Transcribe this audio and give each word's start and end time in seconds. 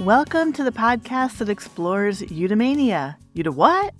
Welcome 0.00 0.54
to 0.54 0.64
the 0.64 0.72
podcast 0.72 1.36
that 1.38 1.50
explores 1.50 2.22
eudaimonia. 2.22 3.16
Euda 3.36 3.50
what? 3.50 3.92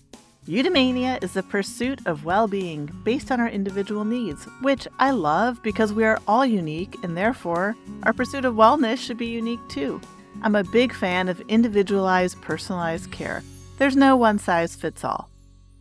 Eudaimonia 0.49 1.23
is 1.23 1.35
the 1.35 1.43
pursuit 1.43 2.01
of 2.07 2.25
well 2.25 2.49
being 2.49 2.87
based 3.05 3.31
on 3.31 3.39
our 3.39 3.51
individual 3.51 4.07
needs, 4.07 4.47
which 4.63 4.89
I 4.99 5.11
love 5.11 5.63
because 5.63 5.93
we 5.93 6.05
are 6.05 6.19
all 6.27 6.47
unique 6.47 6.97
and 7.03 7.15
therefore 7.15 7.77
our 8.05 8.15
pursuit 8.15 8.47
of 8.47 8.55
wellness 8.55 8.97
should 8.97 9.19
be 9.19 9.27
unique 9.27 9.61
too. 9.69 10.01
I'm 10.41 10.55
a 10.55 10.65
big 10.65 10.95
fan 10.95 11.29
of 11.29 11.43
individualized, 11.49 12.41
personalized 12.41 13.13
care. 13.13 13.43
There's 13.77 13.95
no 13.95 14.17
one 14.17 14.39
size 14.39 14.75
fits 14.75 15.05
all. 15.05 15.29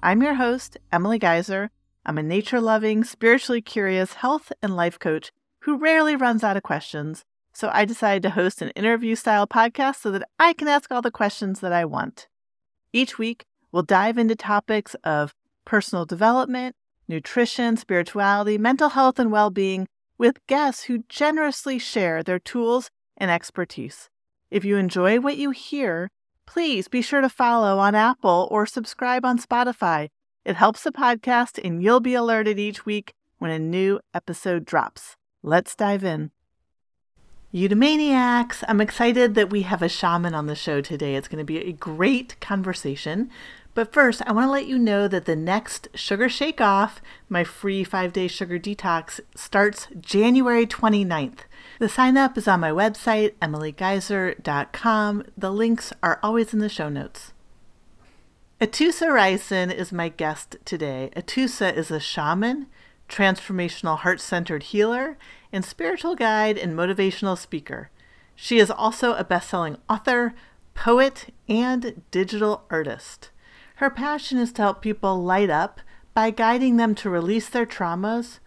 I'm 0.01 0.21
your 0.21 0.33
host, 0.33 0.75
Emily 0.91 1.17
Geizer. 1.17 1.69
I'm 2.05 2.17
a 2.17 2.23
nature 2.23 2.59
loving, 2.59 3.05
spiritually 3.05 3.61
curious 3.61 4.15
health 4.15 4.51
and 4.61 4.75
life 4.75 4.99
coach 4.99 5.31
who 5.59 5.77
rarely 5.77 6.17
runs 6.17 6.43
out 6.43 6.57
of 6.57 6.63
questions 6.63 7.23
so 7.59 7.69
I 7.73 7.83
decided 7.83 8.23
to 8.23 8.29
host 8.29 8.61
an 8.61 8.69
interview 8.69 9.15
style 9.15 9.45
podcast 9.45 9.97
so 9.97 10.11
that 10.11 10.29
I 10.39 10.53
can 10.53 10.69
ask 10.69 10.89
all 10.91 11.01
the 11.01 11.11
questions 11.11 11.59
that 11.59 11.73
I 11.73 11.83
want. 11.83 12.29
Each 12.93 13.17
week, 13.17 13.45
we'll 13.69 13.83
dive 13.83 14.17
into 14.17 14.33
topics 14.33 14.95
of 15.03 15.33
personal 15.65 16.05
development, 16.05 16.77
nutrition, 17.09 17.75
spirituality, 17.75 18.57
mental 18.57 18.89
health, 18.89 19.19
and 19.19 19.29
well 19.29 19.49
being 19.49 19.87
with 20.17 20.45
guests 20.47 20.83
who 20.83 21.03
generously 21.09 21.77
share 21.77 22.23
their 22.23 22.39
tools 22.39 22.89
and 23.17 23.29
expertise. 23.29 24.09
If 24.49 24.63
you 24.63 24.77
enjoy 24.77 25.19
what 25.19 25.35
you 25.35 25.51
hear, 25.51 26.09
please 26.45 26.87
be 26.87 27.01
sure 27.01 27.19
to 27.19 27.29
follow 27.29 27.77
on 27.77 27.93
Apple 27.93 28.47
or 28.49 28.65
subscribe 28.65 29.25
on 29.25 29.37
Spotify. 29.37 30.07
It 30.45 30.55
helps 30.55 30.83
the 30.83 30.93
podcast, 30.93 31.59
and 31.61 31.83
you'll 31.83 31.99
be 31.99 32.13
alerted 32.13 32.57
each 32.57 32.85
week 32.85 33.11
when 33.37 33.51
a 33.51 33.59
new 33.59 33.99
episode 34.13 34.63
drops. 34.63 35.17
Let's 35.43 35.75
dive 35.75 36.05
in. 36.05 36.31
Eudaimoniacs! 37.51 38.63
I'm 38.67 38.79
excited 38.79 39.33
that 39.33 39.49
we 39.49 39.63
have 39.63 39.81
a 39.81 39.89
shaman 39.89 40.35
on 40.35 40.45
the 40.45 40.53
show 40.53 40.81
today. 40.81 41.15
It's 41.15 41.27
going 41.27 41.39
to 41.39 41.43
be 41.43 41.57
a 41.57 41.71
great 41.71 42.39
conversation. 42.39 43.31
But 43.73 43.91
first, 43.91 44.21
I 44.27 44.33
want 44.33 44.45
to 44.45 44.51
let 44.51 44.67
you 44.67 44.77
know 44.77 45.07
that 45.07 45.25
the 45.25 45.35
next 45.35 45.87
Sugar 45.95 46.29
Shake 46.29 46.61
Off, 46.61 47.01
my 47.27 47.43
free 47.43 47.83
five 47.83 48.13
day 48.13 48.27
sugar 48.27 48.59
detox, 48.59 49.19
starts 49.33 49.87
January 49.99 50.67
29th. 50.67 51.39
The 51.79 51.89
sign 51.89 52.17
up 52.17 52.37
is 52.37 52.47
on 52.47 52.59
my 52.59 52.69
website, 52.69 53.33
emilygeizer.com. 53.41 55.23
The 55.35 55.51
links 55.51 55.91
are 56.03 56.19
always 56.21 56.53
in 56.53 56.59
the 56.59 56.69
show 56.69 56.87
notes. 56.87 57.33
Atousa 58.61 59.07
Raissyan 59.07 59.73
is 59.73 59.91
my 59.91 60.09
guest 60.09 60.57
today. 60.65 61.09
Atousa 61.15 61.75
is 61.75 61.89
a 61.89 61.99
shaman, 61.99 62.67
transformational 63.09 63.99
heart 63.99 64.21
centered 64.21 64.63
healer, 64.63 65.17
and 65.51 65.65
spiritual 65.65 66.15
guide 66.15 66.57
and 66.57 66.73
motivational 66.73 67.37
speaker. 67.37 67.89
She 68.35 68.59
is 68.59 68.71
also 68.71 69.13
a 69.15 69.23
best 69.23 69.49
selling 69.49 69.77
author, 69.89 70.33
poet, 70.75 71.33
and 71.49 72.03
digital 72.11 72.63
artist. 72.69 73.31
Her 73.75 73.89
passion 73.89 74.37
is 74.37 74.53
to 74.53 74.61
help 74.61 74.81
people 74.81 75.21
light 75.23 75.49
up 75.49 75.81
by 76.13 76.31
guiding 76.31 76.77
them 76.77 76.95
to 76.95 77.09
release 77.09 77.49
their 77.49 77.65
traumas 77.65 78.39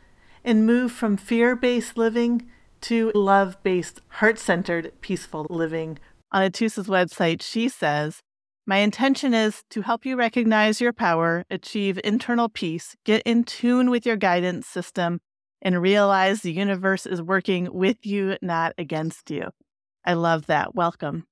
and 0.44 0.66
move 0.66 0.92
from 0.92 1.16
fear 1.16 1.54
based 1.56 1.96
living 1.96 2.48
to 2.82 3.12
love 3.14 3.62
based, 3.62 4.00
heart 4.08 4.38
centered, 4.38 4.92
peaceful 5.00 5.46
living. 5.48 5.98
On 6.32 6.42
Atousa's 6.42 6.86
website, 6.86 7.42
she 7.42 7.68
says, 7.68 8.20
My 8.64 8.78
intention 8.78 9.34
is 9.34 9.64
to 9.70 9.82
help 9.82 10.06
you 10.06 10.16
recognize 10.16 10.80
your 10.80 10.92
power, 10.92 11.44
achieve 11.50 11.98
internal 12.04 12.48
peace, 12.48 12.94
get 13.04 13.22
in 13.22 13.42
tune 13.42 13.90
with 13.90 14.06
your 14.06 14.16
guidance 14.16 14.68
system, 14.68 15.20
and 15.60 15.82
realize 15.82 16.42
the 16.42 16.52
universe 16.52 17.04
is 17.04 17.20
working 17.20 17.72
with 17.72 18.06
you, 18.06 18.36
not 18.40 18.72
against 18.78 19.30
you. 19.30 19.48
I 20.04 20.14
love 20.14 20.46
that. 20.46 20.74
Welcome. 20.74 21.26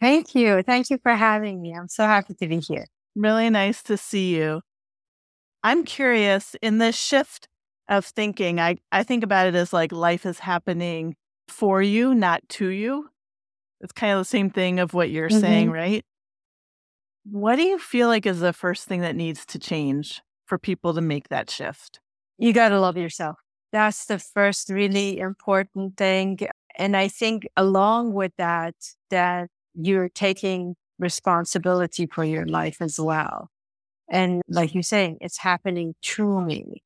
Thank 0.00 0.34
you. 0.34 0.62
Thank 0.62 0.90
you 0.90 0.98
for 1.02 1.14
having 1.14 1.60
me. 1.60 1.74
I'm 1.74 1.88
so 1.88 2.04
happy 2.04 2.34
to 2.34 2.48
be 2.48 2.58
here. 2.58 2.86
Really 3.14 3.50
nice 3.50 3.82
to 3.84 3.96
see 3.96 4.34
you. 4.34 4.62
I'm 5.62 5.84
curious 5.84 6.56
in 6.62 6.78
this 6.78 6.96
shift 6.96 7.48
of 7.88 8.06
thinking, 8.06 8.60
I, 8.60 8.78
I 8.90 9.02
think 9.02 9.22
about 9.24 9.46
it 9.46 9.54
as 9.54 9.72
like 9.72 9.92
life 9.92 10.24
is 10.24 10.38
happening 10.38 11.16
for 11.48 11.82
you, 11.82 12.14
not 12.14 12.46
to 12.50 12.68
you. 12.68 13.10
It's 13.80 13.92
kind 13.92 14.12
of 14.12 14.20
the 14.20 14.24
same 14.24 14.50
thing 14.50 14.80
of 14.80 14.94
what 14.94 15.10
you're 15.10 15.28
mm-hmm. 15.28 15.40
saying, 15.40 15.70
right? 15.70 16.04
What 17.24 17.56
do 17.56 17.62
you 17.62 17.78
feel 17.78 18.08
like 18.08 18.26
is 18.26 18.40
the 18.40 18.52
first 18.52 18.86
thing 18.86 19.00
that 19.00 19.14
needs 19.14 19.46
to 19.46 19.58
change 19.58 20.22
for 20.46 20.58
people 20.58 20.94
to 20.94 21.00
make 21.00 21.28
that 21.28 21.50
shift? 21.50 22.00
You 22.38 22.52
got 22.52 22.70
to 22.70 22.80
love 22.80 22.96
yourself. 22.96 23.36
That's 23.70 24.06
the 24.06 24.18
first 24.18 24.68
really 24.68 25.18
important 25.18 25.96
thing. 25.96 26.38
And 26.76 26.96
I 26.96 27.08
think 27.08 27.46
along 27.56 28.12
with 28.12 28.32
that, 28.38 28.74
that 29.10 29.48
you're 29.74 30.08
taking 30.08 30.74
responsibility 30.98 32.06
for 32.06 32.24
your 32.24 32.46
life 32.46 32.78
as 32.80 32.98
well. 32.98 33.48
And 34.10 34.42
like 34.48 34.74
you're 34.74 34.82
saying, 34.82 35.18
it's 35.20 35.38
happening 35.38 35.94
to 36.02 36.40
me. 36.40 36.82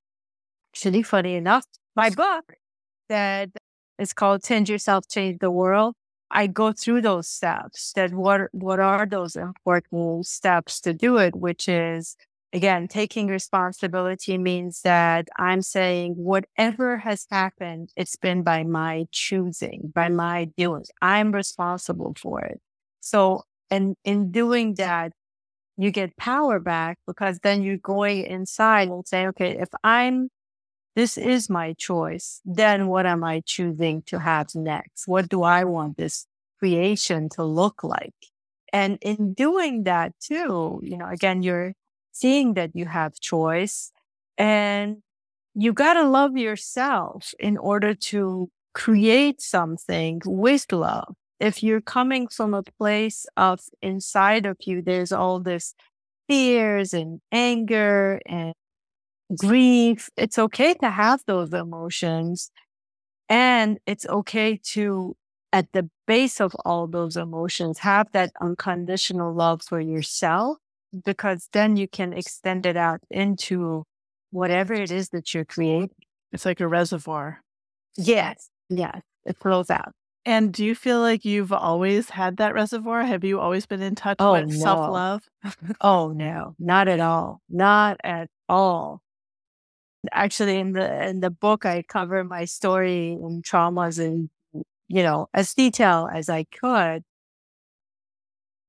Actually, 0.72 1.02
funny 1.02 1.34
enough, 1.34 1.64
my 1.96 2.10
book 2.10 2.54
that 3.08 3.48
is 3.98 4.12
called 4.12 4.44
Change 4.44 4.68
Yourself, 4.68 5.08
Change 5.08 5.38
the 5.40 5.50
World. 5.50 5.94
I 6.30 6.46
go 6.48 6.72
through 6.72 7.02
those 7.02 7.28
steps 7.28 7.92
that 7.94 8.12
what, 8.12 8.48
what 8.52 8.80
are 8.80 9.06
those 9.06 9.36
important 9.36 10.26
steps 10.26 10.80
to 10.80 10.92
do 10.92 11.18
it, 11.18 11.36
which 11.36 11.68
is 11.68 12.16
again, 12.52 12.88
taking 12.88 13.26
responsibility 13.26 14.38
means 14.38 14.82
that 14.82 15.28
I'm 15.36 15.62
saying 15.62 16.14
whatever 16.14 16.96
has 16.96 17.26
happened, 17.30 17.90
it's 17.96 18.16
been 18.16 18.42
by 18.42 18.64
my 18.64 19.06
choosing, 19.10 19.92
by 19.94 20.08
my 20.08 20.46
doing. 20.56 20.84
I'm 21.02 21.32
responsible 21.32 22.14
for 22.18 22.40
it. 22.40 22.60
So, 23.00 23.42
and 23.70 23.94
in 24.04 24.30
doing 24.30 24.74
that, 24.74 25.12
you 25.76 25.90
get 25.90 26.16
power 26.16 26.58
back 26.58 26.98
because 27.06 27.40
then 27.40 27.62
you're 27.62 27.76
going 27.76 28.24
inside 28.24 28.88
and 28.88 29.06
saying, 29.06 29.28
okay, 29.28 29.58
if 29.58 29.68
I'm, 29.84 30.30
this 30.96 31.18
is 31.18 31.50
my 31.50 31.74
choice, 31.74 32.40
then 32.44 32.88
what 32.88 33.06
am 33.06 33.22
I 33.22 33.42
choosing 33.44 34.02
to 34.06 34.18
have 34.18 34.54
next? 34.54 35.06
What 35.06 35.28
do 35.28 35.42
I 35.42 35.64
want 35.64 35.98
this 35.98 36.26
creation 36.58 37.28
to 37.30 37.44
look 37.44 37.84
like? 37.84 38.14
And 38.72 38.98
in 39.02 39.34
doing 39.34 39.84
that 39.84 40.14
too, 40.20 40.80
you 40.82 40.96
know, 40.96 41.06
again, 41.08 41.42
you're 41.42 41.74
seeing 42.12 42.54
that 42.54 42.70
you 42.74 42.86
have 42.86 43.20
choice 43.20 43.92
and 44.38 45.02
you 45.54 45.72
got 45.72 45.94
to 45.94 46.04
love 46.04 46.36
yourself 46.36 47.34
in 47.38 47.58
order 47.58 47.94
to 47.94 48.50
create 48.74 49.40
something 49.42 50.22
with 50.24 50.72
love. 50.72 51.14
If 51.40 51.62
you're 51.62 51.82
coming 51.82 52.28
from 52.28 52.54
a 52.54 52.62
place 52.62 53.26
of 53.36 53.60
inside 53.82 54.46
of 54.46 54.56
you, 54.64 54.82
there's 54.82 55.12
all 55.12 55.40
this 55.40 55.74
fears 56.28 56.94
and 56.94 57.20
anger 57.32 58.20
and 58.26 58.54
grief. 59.34 60.08
It's 60.16 60.38
okay 60.38 60.74
to 60.74 60.90
have 60.90 61.22
those 61.26 61.52
emotions. 61.52 62.50
And 63.28 63.78
it's 63.86 64.06
okay 64.06 64.60
to, 64.72 65.16
at 65.52 65.72
the 65.72 65.88
base 66.06 66.40
of 66.40 66.54
all 66.64 66.86
those 66.86 67.16
emotions, 67.16 67.78
have 67.80 68.06
that 68.12 68.32
unconditional 68.40 69.34
love 69.34 69.62
for 69.62 69.80
yourself 69.80 70.58
because 71.04 71.48
then 71.52 71.76
you 71.76 71.88
can 71.88 72.12
extend 72.12 72.66
it 72.66 72.76
out 72.76 73.00
into 73.10 73.84
whatever 74.30 74.74
it 74.74 74.90
is 74.90 75.10
that 75.10 75.34
you're 75.34 75.44
creating. 75.44 75.90
It's 76.32 76.44
like 76.44 76.60
a 76.60 76.68
reservoir. 76.68 77.40
Yes. 77.96 78.50
Yes. 78.68 79.00
It 79.24 79.36
flows 79.36 79.70
out. 79.70 79.92
And 80.24 80.52
do 80.52 80.64
you 80.64 80.74
feel 80.74 81.00
like 81.00 81.24
you've 81.24 81.52
always 81.52 82.10
had 82.10 82.38
that 82.38 82.52
reservoir? 82.52 83.04
Have 83.04 83.22
you 83.22 83.38
always 83.38 83.64
been 83.64 83.80
in 83.80 83.94
touch 83.94 84.16
oh, 84.18 84.32
with 84.32 84.48
no. 84.48 84.56
self 84.56 84.90
love? 84.90 85.22
oh, 85.80 86.12
no, 86.12 86.56
not 86.58 86.88
at 86.88 86.98
all. 86.98 87.40
Not 87.48 87.98
at 88.02 88.28
all. 88.48 89.02
Actually, 90.12 90.58
in 90.58 90.72
the 90.72 91.08
in 91.08 91.20
the 91.20 91.30
book, 91.30 91.64
I 91.66 91.82
cover 91.82 92.24
my 92.24 92.44
story 92.44 93.12
and 93.12 93.44
traumas 93.44 93.98
in 94.00 94.30
you 94.88 95.02
know 95.02 95.28
as 95.34 95.54
detail 95.54 96.08
as 96.12 96.28
I 96.28 96.44
could. 96.44 97.04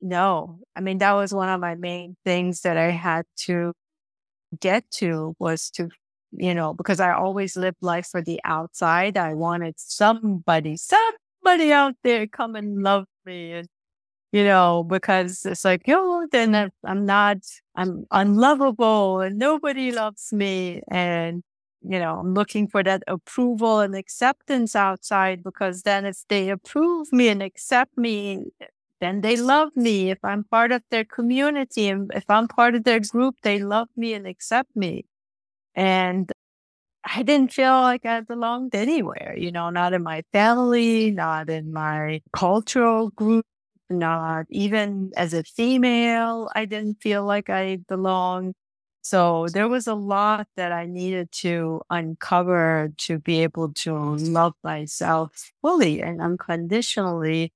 No, 0.01 0.59
I 0.75 0.81
mean, 0.81 0.99
that 0.99 1.13
was 1.13 1.33
one 1.33 1.49
of 1.49 1.59
my 1.59 1.75
main 1.75 2.15
things 2.23 2.61
that 2.61 2.77
I 2.77 2.91
had 2.91 3.25
to 3.45 3.73
get 4.61 4.89
to 4.91 5.35
was 5.39 5.69
to, 5.71 5.89
you 6.31 6.53
know, 6.55 6.73
because 6.73 6.99
I 6.99 7.13
always 7.13 7.57
lived 7.57 7.77
life 7.81 8.07
for 8.07 8.21
the 8.21 8.39
outside. 8.45 9.17
I 9.17 9.33
wanted 9.35 9.75
somebody, 9.79 10.77
somebody 10.77 11.71
out 11.73 11.95
there 12.03 12.27
come 12.27 12.55
and 12.55 12.83
love 12.83 13.05
me. 13.25 13.53
And, 13.53 13.67
you 14.31 14.43
know, 14.43 14.83
because 14.83 15.45
it's 15.45 15.63
like, 15.65 15.87
yo, 15.87 16.25
then 16.31 16.71
I'm 16.85 17.05
not, 17.05 17.37
I'm 17.75 18.05
unlovable 18.11 19.21
and 19.21 19.37
nobody 19.37 19.91
loves 19.91 20.33
me. 20.33 20.81
And, 20.91 21.43
you 21.81 21.99
know, 21.99 22.19
I'm 22.19 22.33
looking 22.33 22.67
for 22.67 22.83
that 22.83 23.03
approval 23.07 23.79
and 23.79 23.95
acceptance 23.95 24.75
outside 24.75 25.43
because 25.43 25.83
then 25.83 26.05
if 26.05 26.23
they 26.29 26.49
approve 26.49 27.11
me 27.13 27.29
and 27.29 27.41
accept 27.41 27.97
me, 27.97 28.45
then 28.99 29.21
they 29.21 29.37
love 29.37 29.69
me. 29.75 30.09
If 30.11 30.19
I'm 30.23 30.43
part 30.43 30.71
of 30.71 30.83
their 30.91 31.05
community 31.05 31.87
and 31.87 32.11
if 32.13 32.25
I'm 32.29 32.47
part 32.47 32.75
of 32.75 32.83
their 32.83 32.99
group, 32.99 33.35
they 33.43 33.59
love 33.59 33.89
me 33.95 34.13
and 34.13 34.27
accept 34.27 34.75
me. 34.75 35.05
And 35.75 36.31
I 37.05 37.23
didn't 37.23 37.53
feel 37.53 37.71
like 37.81 38.05
I 38.05 38.21
belonged 38.21 38.75
anywhere, 38.75 39.35
you 39.37 39.51
know, 39.51 39.69
not 39.69 39.93
in 39.93 40.03
my 40.03 40.23
family, 40.33 41.11
not 41.11 41.49
in 41.49 41.71
my 41.73 42.21
cultural 42.33 43.09
group, 43.11 43.45
not. 43.89 44.45
Even 44.49 45.11
as 45.17 45.33
a 45.33 45.43
female, 45.43 46.49
I 46.55 46.65
didn't 46.65 47.01
feel 47.01 47.25
like 47.25 47.49
I 47.49 47.77
belonged. 47.87 48.55
So 49.01 49.47
there 49.53 49.67
was 49.67 49.87
a 49.87 49.95
lot 49.95 50.47
that 50.57 50.71
I 50.71 50.85
needed 50.85 51.31
to 51.43 51.81
uncover 51.89 52.91
to 52.97 53.19
be 53.19 53.43
able 53.43 53.73
to 53.73 53.95
love 53.95 54.53
myself 54.63 55.51
fully 55.61 56.01
and 56.01 56.21
unconditionally. 56.21 57.53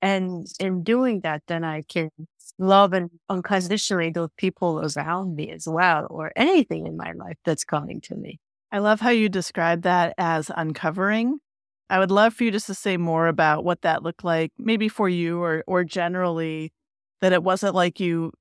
And 0.00 0.46
in 0.60 0.82
doing 0.84 1.20
that, 1.20 1.42
then 1.48 1.64
I 1.64 1.82
can 1.82 2.10
love 2.58 2.92
and 2.92 3.10
unconditionally 3.28 4.10
those 4.10 4.30
people 4.36 4.88
around 4.96 5.34
me 5.34 5.50
as 5.50 5.66
well, 5.66 6.06
or 6.10 6.32
anything 6.36 6.86
in 6.86 6.96
my 6.96 7.12
life 7.12 7.38
that's 7.44 7.64
coming 7.64 8.00
to 8.02 8.14
me. 8.14 8.38
I 8.70 8.78
love 8.78 9.00
how 9.00 9.10
you 9.10 9.28
describe 9.28 9.82
that 9.82 10.14
as 10.18 10.50
uncovering. 10.54 11.40
I 11.92 11.98
would 11.98 12.10
love 12.10 12.34
for 12.34 12.44
you 12.44 12.50
just 12.50 12.66
to 12.68 12.74
say 12.74 12.96
more 12.96 13.26
about 13.28 13.64
what 13.64 13.82
that 13.82 14.02
looked 14.02 14.24
like, 14.24 14.50
maybe 14.58 14.88
for 14.88 15.10
you 15.10 15.42
or 15.42 15.62
or 15.66 15.84
generally, 15.84 16.72
that 17.20 17.34
it 17.34 17.42
wasn't 17.42 17.74
like 17.74 18.00
you 18.00 18.32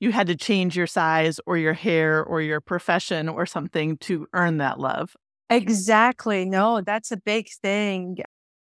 you 0.00 0.12
had 0.12 0.26
to 0.26 0.36
change 0.36 0.76
your 0.76 0.88
size 0.88 1.40
or 1.46 1.56
your 1.56 1.72
hair 1.74 2.24
or 2.24 2.42
your 2.42 2.60
profession 2.60 3.28
or 3.28 3.46
something 3.46 3.96
to 3.98 4.26
earn 4.34 4.58
that 4.58 4.80
love. 4.80 5.14
Exactly. 5.48 6.44
No, 6.44 6.80
that's 6.80 7.12
a 7.12 7.16
big 7.16 7.48
thing 7.62 8.18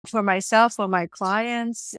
for 0.09 0.23
myself, 0.25 0.75
for 0.75 0.89
my 0.89 1.07
clients. 1.07 1.95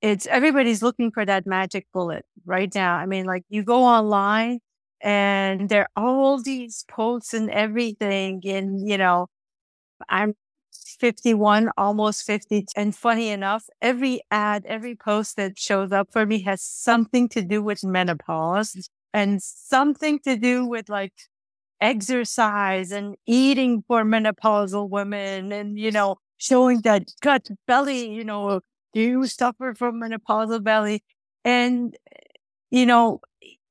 It's 0.00 0.26
everybody's 0.26 0.82
looking 0.82 1.12
for 1.12 1.24
that 1.24 1.46
magic 1.46 1.86
bullet 1.92 2.24
right 2.44 2.72
now. 2.74 2.96
I 2.96 3.06
mean, 3.06 3.24
like 3.26 3.44
you 3.48 3.62
go 3.62 3.84
online 3.84 4.58
and 5.00 5.68
there 5.68 5.88
are 5.96 6.04
all 6.04 6.42
these 6.42 6.84
posts 6.88 7.34
and 7.34 7.48
everything. 7.50 8.42
And, 8.44 8.88
you 8.88 8.98
know, 8.98 9.28
I'm 10.08 10.34
51, 11.02 11.70
almost 11.78 12.24
50. 12.24 12.66
And 12.76 12.96
funny 12.96 13.30
enough, 13.30 13.64
every 13.82 14.22
ad, 14.32 14.64
every 14.66 14.96
post 14.96 15.36
that 15.38 15.58
shows 15.58 15.92
up 15.92 16.08
for 16.12 16.26
me 16.26 16.42
has 16.44 16.62
something 16.62 17.28
to 17.30 17.42
do 17.42 17.62
with 17.62 17.84
menopause 17.84 18.88
and 19.14 19.42
something 19.42 20.20
to 20.20 20.36
do 20.38 20.66
with 20.66 20.88
like 20.90 21.14
exercise 21.80 22.92
and 22.92 23.16
eating 23.26 23.84
for 23.88 24.04
menopausal 24.04 24.88
women 24.88 25.52
and, 25.52 25.78
you 25.78 25.90
know, 25.90 26.16
showing 26.38 26.80
that 26.82 27.08
gut 27.20 27.48
belly, 27.66 28.12
you 28.12 28.24
know, 28.24 28.60
do 28.94 29.00
you 29.00 29.26
suffer 29.26 29.74
from 29.76 30.00
menopausal 30.00 30.62
belly? 30.62 31.02
And, 31.44 31.96
you 32.70 32.86
know, 32.86 33.20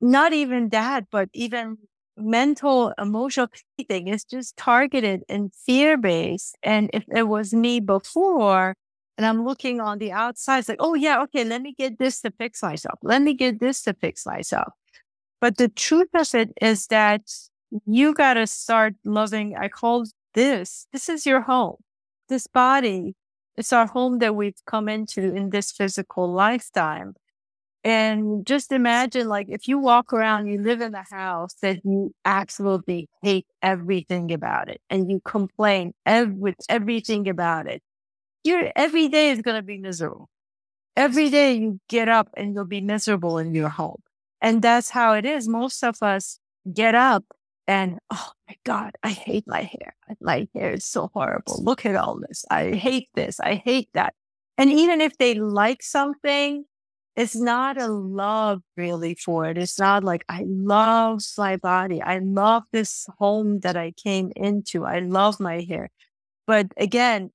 not 0.02 0.34
even 0.34 0.70
that, 0.70 1.06
but 1.12 1.30
even 1.34 1.78
mental, 2.22 2.94
emotional 2.98 3.48
thing 3.88 4.08
is 4.08 4.24
just 4.24 4.58
targeted 4.58 5.24
and 5.30 5.52
fear 5.66 5.98
based. 5.98 6.58
And 6.64 6.90
if 6.94 7.04
it 7.14 7.28
was 7.28 7.54
me 7.54 7.80
before, 7.80 8.76
and 9.18 9.26
I'm 9.26 9.46
looking 9.46 9.82
on 9.82 10.00
the 10.00 10.12
outside, 10.12 10.60
it's 10.60 10.70
like, 10.70 10.78
oh, 10.80 10.96
yeah, 10.96 11.22
okay, 11.24 11.44
let 11.44 11.62
me 11.62 11.76
get 11.78 12.00
this 12.00 12.22
to 12.22 12.32
fix 12.32 12.64
myself. 12.64 12.98
Let 13.04 13.22
me 13.22 13.34
get 13.34 13.60
this 13.60 13.82
to 13.84 13.94
fix 13.94 14.26
myself. 14.26 14.74
But 15.40 15.58
the 15.58 15.68
truth 15.68 16.10
of 16.14 16.34
it 16.34 16.52
is 16.62 16.88
that 16.88 17.22
you 17.86 18.14
got 18.14 18.36
to 18.36 18.48
start 18.48 18.96
loving. 19.06 19.56
I 19.56 19.68
call 19.68 20.06
this, 20.34 20.88
this 20.92 21.10
is 21.10 21.26
your 21.26 21.42
home. 21.42 21.78
This 22.30 22.48
body, 22.48 23.16
it's 23.58 23.74
our 23.74 23.88
home 23.88 24.20
that 24.20 24.36
we've 24.36 24.64
come 24.66 24.88
into 24.88 25.36
in 25.36 25.50
this 25.50 25.72
physical 25.72 26.32
lifetime. 26.32 27.16
And 27.84 28.46
just 28.46 28.72
imagine, 28.72 29.28
like, 29.28 29.48
if 29.50 29.68
you 29.68 29.80
walk 29.80 30.14
around, 30.14 30.48
you 30.48 30.62
live 30.62 30.82
in 30.82 30.94
a 30.94 31.04
house 31.10 31.56
that 31.62 31.84
you 31.84 32.14
absolutely 32.26 33.10
hate 33.24 33.48
everything 33.64 34.32
about 34.32 34.70
it, 34.70 34.82
and 34.90 35.10
you 35.10 35.20
complain 35.26 35.94
ev- 36.06 36.34
with 36.34 36.56
everything 36.70 37.28
about 37.28 37.68
it. 37.68 37.82
Your 38.44 38.72
every 38.76 39.08
day 39.08 39.32
is 39.32 39.42
going 39.42 39.58
to 39.58 39.64
be 39.64 39.80
miserable. 39.80 40.30
Every 40.96 41.30
day 41.30 41.54
you 41.54 41.80
get 41.90 42.10
up 42.10 42.30
and 42.36 42.54
you'll 42.54 42.66
be 42.66 42.82
miserable 42.82 43.40
in 43.40 43.56
your 43.56 43.70
home, 43.70 44.02
and 44.42 44.62
that's 44.62 44.92
how 44.92 45.14
it 45.14 45.26
is. 45.26 45.48
Most 45.48 45.84
of 45.84 46.04
us 46.04 46.40
get 46.72 46.94
up 46.96 47.26
and 47.68 48.00
oh 48.12 48.32
my 48.50 48.56
god, 48.66 48.92
I 49.04 49.10
hate 49.10 49.48
my 49.48 49.62
hair. 49.62 49.96
My 50.20 50.48
hair 50.54 50.72
is 50.72 50.86
so 50.86 51.10
horrible. 51.14 51.64
Look 51.64 51.86
at 51.86 51.96
all 51.96 52.20
this. 52.20 52.46
I 52.52 52.72
hate 52.72 53.10
this. 53.16 53.40
I 53.40 53.56
hate 53.56 53.90
that. 53.94 54.14
And 54.58 54.72
even 54.72 55.02
if 55.02 55.18
they 55.18 55.36
like 55.36 55.82
something, 55.82 56.66
it's 57.16 57.36
not 57.36 57.78
a 57.80 57.88
love 57.88 58.62
really 58.78 59.16
for 59.16 59.46
it. 59.46 59.58
It's 59.58 59.80
not 59.80 60.04
like 60.04 60.24
I 60.30 60.46
love 60.48 61.22
my 61.38 61.58
body. 61.58 62.02
I 62.02 62.20
love 62.20 62.64
this 62.72 63.06
home 63.20 63.60
that 63.62 63.76
I 63.76 63.92
came 63.92 64.32
into. 64.36 64.86
I 64.86 65.00
love 65.00 65.40
my 65.40 65.62
hair. 65.62 65.90
But 66.48 66.68
again, 66.78 67.32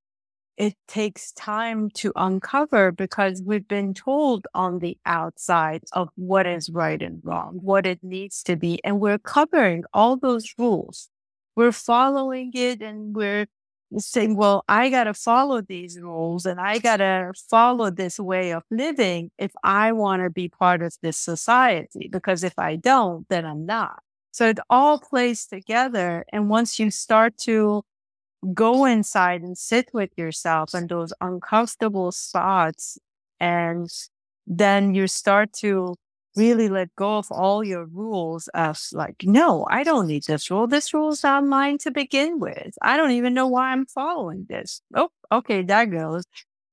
it 0.56 0.74
takes 0.88 1.32
time 1.32 1.90
to 1.90 2.12
uncover 2.16 2.90
because 2.90 3.42
we've 3.44 3.68
been 3.68 3.92
told 3.92 4.46
on 4.54 4.78
the 4.78 4.96
outside 5.04 5.82
of 5.92 6.08
what 6.16 6.46
is 6.46 6.70
right 6.70 7.02
and 7.02 7.20
wrong, 7.22 7.58
what 7.60 7.86
it 7.86 8.02
needs 8.02 8.42
to 8.44 8.56
be. 8.56 8.82
And 8.82 8.98
we're 8.98 9.18
covering 9.18 9.84
all 9.92 10.16
those 10.16 10.54
rules. 10.58 11.10
We're 11.54 11.72
following 11.72 12.52
it 12.54 12.80
and 12.82 13.14
we're 13.14 13.46
saying, 13.98 14.36
well, 14.36 14.64
I 14.68 14.90
got 14.90 15.04
to 15.04 15.14
follow 15.14 15.60
these 15.60 16.00
rules 16.00 16.46
and 16.46 16.60
I 16.60 16.78
got 16.78 16.98
to 16.98 17.32
follow 17.50 17.90
this 17.90 18.18
way 18.18 18.50
of 18.52 18.64
living 18.70 19.30
if 19.38 19.52
I 19.62 19.92
want 19.92 20.22
to 20.22 20.30
be 20.30 20.48
part 20.48 20.82
of 20.82 20.94
this 21.02 21.16
society. 21.16 22.08
Because 22.10 22.42
if 22.44 22.58
I 22.58 22.76
don't, 22.76 23.28
then 23.28 23.44
I'm 23.44 23.64
not. 23.64 24.00
So 24.32 24.48
it 24.48 24.58
all 24.68 24.98
plays 24.98 25.46
together. 25.46 26.24
And 26.32 26.50
once 26.50 26.78
you 26.78 26.90
start 26.90 27.38
to 27.38 27.84
go 28.52 28.84
inside 28.84 29.42
and 29.42 29.56
sit 29.56 29.88
with 29.92 30.10
yourself 30.16 30.74
and 30.74 30.88
those 30.88 31.12
uncomfortable 31.20 32.12
spots, 32.12 32.98
and 33.40 33.88
then 34.46 34.94
you 34.94 35.06
start 35.06 35.52
to 35.54 35.94
really 36.36 36.68
let 36.68 36.94
go 36.96 37.18
of 37.18 37.26
all 37.30 37.64
your 37.64 37.86
rules 37.86 38.48
of 38.48 38.80
like, 38.92 39.16
no, 39.24 39.66
I 39.70 39.82
don't 39.84 40.06
need 40.06 40.24
this 40.24 40.50
rule. 40.50 40.66
This 40.66 40.92
rule's 40.94 41.22
not 41.22 41.44
mine 41.44 41.78
to 41.78 41.90
begin 41.90 42.38
with. 42.38 42.74
I 42.82 42.96
don't 42.96 43.12
even 43.12 43.34
know 43.34 43.46
why 43.48 43.70
I'm 43.72 43.86
following 43.86 44.46
this. 44.48 44.82
Oh, 44.94 45.10
okay, 45.32 45.62
that 45.62 45.86
goes. 45.86 46.24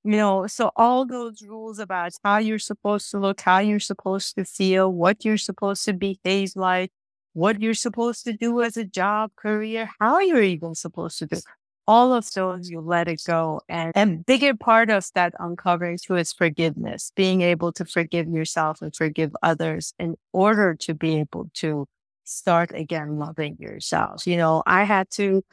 You 0.06 0.18
know, 0.18 0.48
so 0.48 0.71
all 0.75 1.06
those 1.06 1.42
rules 1.42 1.80
about 1.80 2.12
how 2.24 2.38
you're 2.38 2.60
supposed 2.60 3.10
to 3.12 3.19
look, 3.19 3.39
how 3.42 3.60
you're 3.60 3.80
supposed 3.80 4.36
to 4.36 4.44
feel, 4.44 4.92
what 4.92 5.24
you're 5.24 5.38
supposed 5.38 5.86
to 5.86 5.94
behave 5.94 6.51
like, 6.56 6.92
what 7.33 7.62
you're 7.62 7.74
supposed 7.74 8.25
to 8.25 8.33
do 8.33 8.62
as 8.62 8.75
a 8.77 8.83
job, 8.83 9.32
career, 9.38 9.89
how 10.00 10.20
you're 10.20 10.41
even 10.43 10.75
supposed 10.75 11.20
to 11.20 11.27
do 11.27 11.39
all 11.88 12.13
of 12.13 12.32
those 12.32 12.70
you 12.70 12.80
let 12.80 13.08
it 13.08 13.22
go 13.25 13.62
and 13.68 13.92
and 13.96 14.25
bigger 14.25 14.56
part 14.56 14.90
of 14.90 15.06
that 15.16 15.34
uncovering 15.40 15.98
too 15.98 16.16
is 16.16 16.32
forgiveness 16.32 17.12
being 17.16 17.42
able 17.42 17.72
to 17.72 17.86
forgive 17.86 18.28
yourself 18.28 18.82
and 18.82 18.96
forgive 18.96 19.36
others 19.44 19.94
in 20.00 20.16
order 20.32 20.74
to 20.75 20.94
be 20.94 21.20
able 21.20 21.50
to 21.54 21.86
start 22.24 22.72
again 22.74 23.18
loving 23.18 23.58
yourself 23.60 24.25
you 24.25 24.38
know 24.38 24.63
i 24.66 24.84
had 24.84 25.10
to 25.10 25.44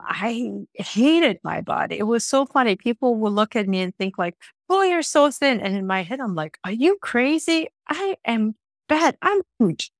i 0.00 0.50
hated 0.74 1.38
my 1.44 1.60
body. 1.60 1.98
It 1.98 2.04
was 2.04 2.24
so 2.24 2.46
funny 2.46 2.76
people 2.76 3.16
would 3.16 3.32
look 3.32 3.54
at 3.56 3.68
me 3.68 3.80
and 3.82 3.94
think 3.96 4.16
like 4.18 4.36
oh 4.70 4.82
you're 4.82 5.02
so 5.02 5.30
thin 5.30 5.60
and 5.60 5.76
in 5.76 5.86
my 5.86 6.02
head 6.02 6.20
i'm 6.20 6.34
like 6.34 6.58
are 6.64 6.72
you 6.72 6.98
crazy? 7.02 7.68
I 7.88 8.16
am 8.24 8.54
bad 8.88 9.16
i'm 9.22 9.42
huge. 9.58 9.92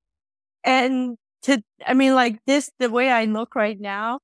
And 0.64 1.18
to 1.42 1.62
i 1.86 1.94
mean 1.94 2.14
like 2.14 2.38
this 2.46 2.70
the 2.78 2.90
way 2.90 3.10
i 3.10 3.26
look 3.26 3.54
right 3.54 3.78
now 3.78 4.20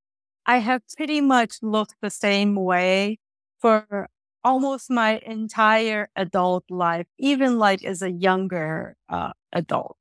I 0.48 0.58
have 0.58 0.80
pretty 0.96 1.20
much 1.20 1.58
looked 1.60 1.94
the 2.00 2.08
same 2.08 2.54
way 2.56 3.18
for 3.60 4.08
almost 4.42 4.90
my 4.90 5.18
entire 5.18 6.08
adult 6.16 6.64
life, 6.70 7.06
even 7.18 7.58
like 7.58 7.84
as 7.84 8.00
a 8.00 8.10
younger 8.10 8.96
uh, 9.10 9.32
adult. 9.52 9.98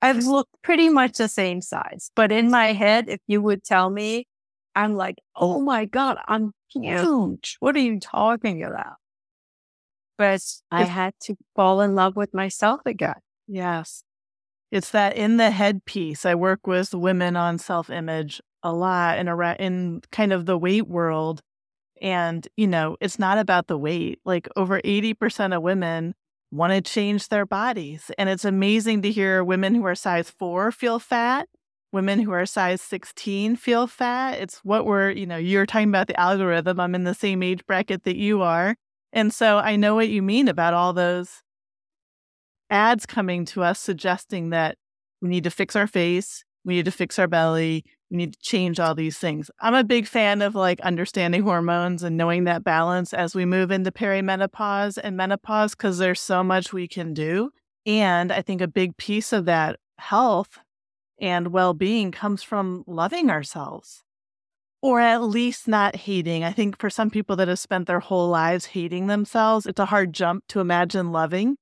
I've 0.00 0.24
looked 0.24 0.54
pretty 0.62 0.88
much 0.88 1.18
the 1.18 1.28
same 1.28 1.60
size, 1.60 2.10
but 2.16 2.32
in 2.32 2.50
my 2.50 2.72
head, 2.72 3.10
if 3.10 3.20
you 3.26 3.42
would 3.42 3.62
tell 3.62 3.90
me, 3.90 4.26
I'm 4.74 4.94
like, 4.94 5.16
oh 5.36 5.60
my 5.60 5.84
God, 5.84 6.16
I'm 6.26 6.52
huge. 6.72 7.58
What 7.60 7.76
are 7.76 7.80
you 7.80 8.00
talking 8.00 8.62
about? 8.62 8.96
But 10.16 10.42
I 10.70 10.84
had 10.84 11.12
to 11.24 11.36
fall 11.54 11.82
in 11.82 11.94
love 11.94 12.16
with 12.16 12.32
myself 12.32 12.80
again. 12.86 13.20
Yes. 13.46 14.02
It's 14.70 14.90
that 14.92 15.16
in 15.16 15.36
the 15.36 15.50
head 15.50 15.84
piece. 15.84 16.24
I 16.24 16.34
work 16.34 16.66
with 16.66 16.94
women 16.94 17.36
on 17.36 17.58
self 17.58 17.90
image 17.90 18.40
a 18.62 18.72
lot 18.72 19.18
in 19.18 19.28
a 19.28 19.56
in 19.58 20.02
kind 20.12 20.32
of 20.32 20.46
the 20.46 20.58
weight 20.58 20.88
world 20.88 21.40
and 22.00 22.48
you 22.56 22.66
know 22.66 22.96
it's 23.00 23.18
not 23.18 23.38
about 23.38 23.66
the 23.66 23.78
weight 23.78 24.20
like 24.24 24.48
over 24.56 24.80
80% 24.80 25.56
of 25.56 25.62
women 25.62 26.14
want 26.50 26.72
to 26.72 26.80
change 26.80 27.28
their 27.28 27.46
bodies 27.46 28.10
and 28.18 28.28
it's 28.28 28.44
amazing 28.44 29.02
to 29.02 29.10
hear 29.10 29.44
women 29.44 29.74
who 29.74 29.84
are 29.84 29.94
size 29.94 30.30
4 30.30 30.72
feel 30.72 30.98
fat 30.98 31.48
women 31.92 32.20
who 32.20 32.32
are 32.32 32.46
size 32.46 32.80
16 32.82 33.56
feel 33.56 33.86
fat 33.86 34.38
it's 34.40 34.58
what 34.64 34.84
we're 34.84 35.10
you 35.10 35.26
know 35.26 35.36
you're 35.36 35.66
talking 35.66 35.88
about 35.88 36.08
the 36.08 36.18
algorithm 36.18 36.80
i'm 36.80 36.94
in 36.94 37.04
the 37.04 37.14
same 37.14 37.42
age 37.42 37.64
bracket 37.66 38.04
that 38.04 38.16
you 38.16 38.42
are 38.42 38.74
and 39.12 39.32
so 39.32 39.58
i 39.58 39.76
know 39.76 39.94
what 39.94 40.08
you 40.08 40.22
mean 40.22 40.48
about 40.48 40.74
all 40.74 40.92
those 40.92 41.42
ads 42.68 43.06
coming 43.06 43.44
to 43.44 43.62
us 43.62 43.78
suggesting 43.78 44.50
that 44.50 44.76
we 45.22 45.28
need 45.28 45.44
to 45.44 45.50
fix 45.50 45.76
our 45.76 45.86
face 45.86 46.44
we 46.64 46.74
need 46.74 46.84
to 46.84 46.90
fix 46.90 47.18
our 47.18 47.28
belly 47.28 47.84
need 48.10 48.34
to 48.34 48.38
change 48.40 48.80
all 48.80 48.94
these 48.94 49.18
things. 49.18 49.50
I'm 49.60 49.74
a 49.74 49.84
big 49.84 50.06
fan 50.06 50.42
of 50.42 50.54
like 50.54 50.80
understanding 50.80 51.42
hormones 51.42 52.02
and 52.02 52.16
knowing 52.16 52.44
that 52.44 52.64
balance 52.64 53.12
as 53.14 53.34
we 53.34 53.44
move 53.44 53.70
into 53.70 53.90
perimenopause 53.90 54.98
and 55.02 55.16
menopause 55.16 55.74
because 55.74 55.98
there's 55.98 56.20
so 56.20 56.42
much 56.42 56.72
we 56.72 56.88
can 56.88 57.14
do. 57.14 57.50
And 57.86 58.32
I 58.32 58.42
think 58.42 58.60
a 58.60 58.68
big 58.68 58.96
piece 58.96 59.32
of 59.32 59.44
that 59.46 59.78
health 59.98 60.58
and 61.20 61.48
well 61.48 61.74
being 61.74 62.10
comes 62.10 62.42
from 62.42 62.84
loving 62.86 63.30
ourselves 63.30 64.02
or 64.82 65.00
at 65.00 65.22
least 65.22 65.68
not 65.68 65.94
hating. 65.94 66.42
I 66.42 66.52
think 66.52 66.78
for 66.78 66.90
some 66.90 67.10
people 67.10 67.36
that 67.36 67.48
have 67.48 67.58
spent 67.58 67.86
their 67.86 68.00
whole 68.00 68.28
lives 68.28 68.66
hating 68.66 69.06
themselves, 69.06 69.66
it's 69.66 69.80
a 69.80 69.86
hard 69.86 70.12
jump 70.12 70.44
to 70.48 70.60
imagine 70.60 71.12
loving, 71.12 71.56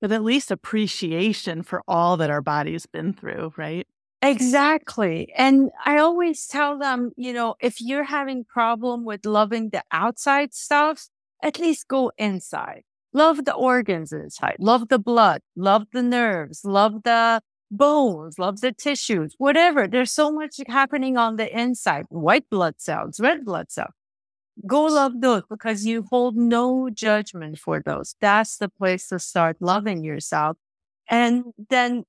but 0.00 0.12
at 0.12 0.22
least 0.22 0.50
appreciation 0.50 1.62
for 1.62 1.82
all 1.88 2.16
that 2.16 2.30
our 2.30 2.42
body's 2.42 2.86
been 2.86 3.12
through, 3.12 3.52
right? 3.56 3.86
Exactly. 4.22 5.32
And 5.36 5.70
I 5.84 5.98
always 5.98 6.46
tell 6.46 6.78
them, 6.78 7.12
you 7.16 7.32
know, 7.32 7.54
if 7.60 7.80
you're 7.80 8.04
having 8.04 8.44
problem 8.44 9.04
with 9.04 9.24
loving 9.26 9.70
the 9.70 9.82
outside 9.92 10.54
stuff, 10.54 11.08
at 11.42 11.58
least 11.58 11.86
go 11.88 12.10
inside. 12.18 12.82
Love 13.12 13.44
the 13.44 13.54
organs 13.54 14.12
inside. 14.12 14.56
Love 14.58 14.88
the 14.88 14.98
blood. 14.98 15.42
Love 15.54 15.86
the 15.92 16.02
nerves. 16.02 16.64
Love 16.64 17.02
the 17.04 17.40
bones. 17.70 18.38
Love 18.38 18.60
the 18.60 18.72
tissues. 18.72 19.34
Whatever. 19.38 19.86
There's 19.86 20.12
so 20.12 20.32
much 20.32 20.56
happening 20.66 21.16
on 21.16 21.36
the 21.36 21.56
inside. 21.56 22.06
White 22.08 22.48
blood 22.50 22.74
cells, 22.78 23.20
red 23.20 23.44
blood 23.44 23.70
cells. 23.70 23.92
Go 24.66 24.84
love 24.84 25.20
those 25.20 25.42
because 25.48 25.84
you 25.86 26.04
hold 26.10 26.36
no 26.36 26.88
judgment 26.90 27.58
for 27.58 27.80
those. 27.84 28.14
That's 28.20 28.56
the 28.56 28.68
place 28.68 29.08
to 29.08 29.18
start 29.18 29.58
loving 29.60 30.02
yourself. 30.02 30.56
And 31.10 31.44
then 31.68 32.04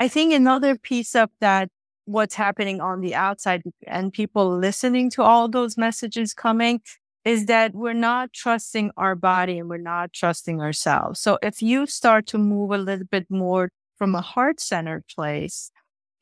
I 0.00 0.06
think 0.06 0.32
another 0.32 0.76
piece 0.76 1.16
of 1.16 1.28
that, 1.40 1.70
what's 2.04 2.36
happening 2.36 2.80
on 2.80 3.00
the 3.00 3.16
outside 3.16 3.62
and 3.86 4.12
people 4.12 4.56
listening 4.56 5.10
to 5.10 5.22
all 5.22 5.48
those 5.48 5.76
messages 5.76 6.32
coming 6.32 6.80
is 7.24 7.46
that 7.46 7.74
we're 7.74 7.92
not 7.94 8.32
trusting 8.32 8.92
our 8.96 9.16
body 9.16 9.58
and 9.58 9.68
we're 9.68 9.76
not 9.76 10.12
trusting 10.12 10.60
ourselves. 10.60 11.20
So 11.20 11.38
if 11.42 11.60
you 11.60 11.86
start 11.86 12.26
to 12.28 12.38
move 12.38 12.70
a 12.70 12.78
little 12.78 13.06
bit 13.10 13.26
more 13.28 13.70
from 13.96 14.14
a 14.14 14.20
heart 14.20 14.60
centered 14.60 15.04
place 15.14 15.72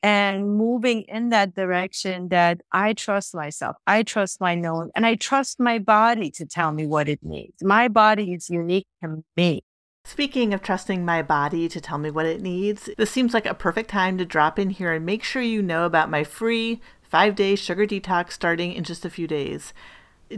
and 0.01 0.57
moving 0.57 1.03
in 1.03 1.29
that 1.29 1.53
direction 1.53 2.29
that 2.29 2.61
I 2.71 2.93
trust 2.93 3.35
myself, 3.35 3.75
I 3.85 4.01
trust 4.01 4.41
my 4.41 4.55
knowing, 4.55 4.89
and 4.95 5.05
I 5.05 5.15
trust 5.15 5.59
my 5.59 5.77
body 5.77 6.31
to 6.31 6.45
tell 6.47 6.71
me 6.71 6.87
what 6.87 7.07
it 7.07 7.19
needs. 7.21 7.63
My 7.63 7.87
body 7.87 8.33
is 8.33 8.49
unique 8.49 8.87
to 9.03 9.23
me. 9.35 9.61
Speaking 10.07 10.53
of 10.53 10.61
trusting 10.61 11.03
my 11.03 11.21
body 11.21 11.67
to 11.67 11.81
tell 11.81 11.97
me 11.97 12.09
what 12.09 12.25
it 12.25 12.41
needs, 12.41 12.89
this 12.97 13.11
seems 13.11 13.33
like 13.33 13.45
a 13.45 13.53
perfect 13.53 13.89
time 13.89 14.17
to 14.17 14.25
drop 14.25 14.57
in 14.57 14.69
here 14.69 14.93
and 14.93 15.05
make 15.05 15.21
sure 15.21 15.41
you 15.41 15.61
know 15.61 15.83
about 15.83 16.09
my 16.09 16.23
free 16.23 16.79
five 17.01 17.35
day 17.35 17.55
sugar 17.57 17.85
detox 17.85 18.31
starting 18.31 18.71
in 18.71 18.85
just 18.85 19.03
a 19.03 19.09
few 19.09 19.27
days. 19.27 19.73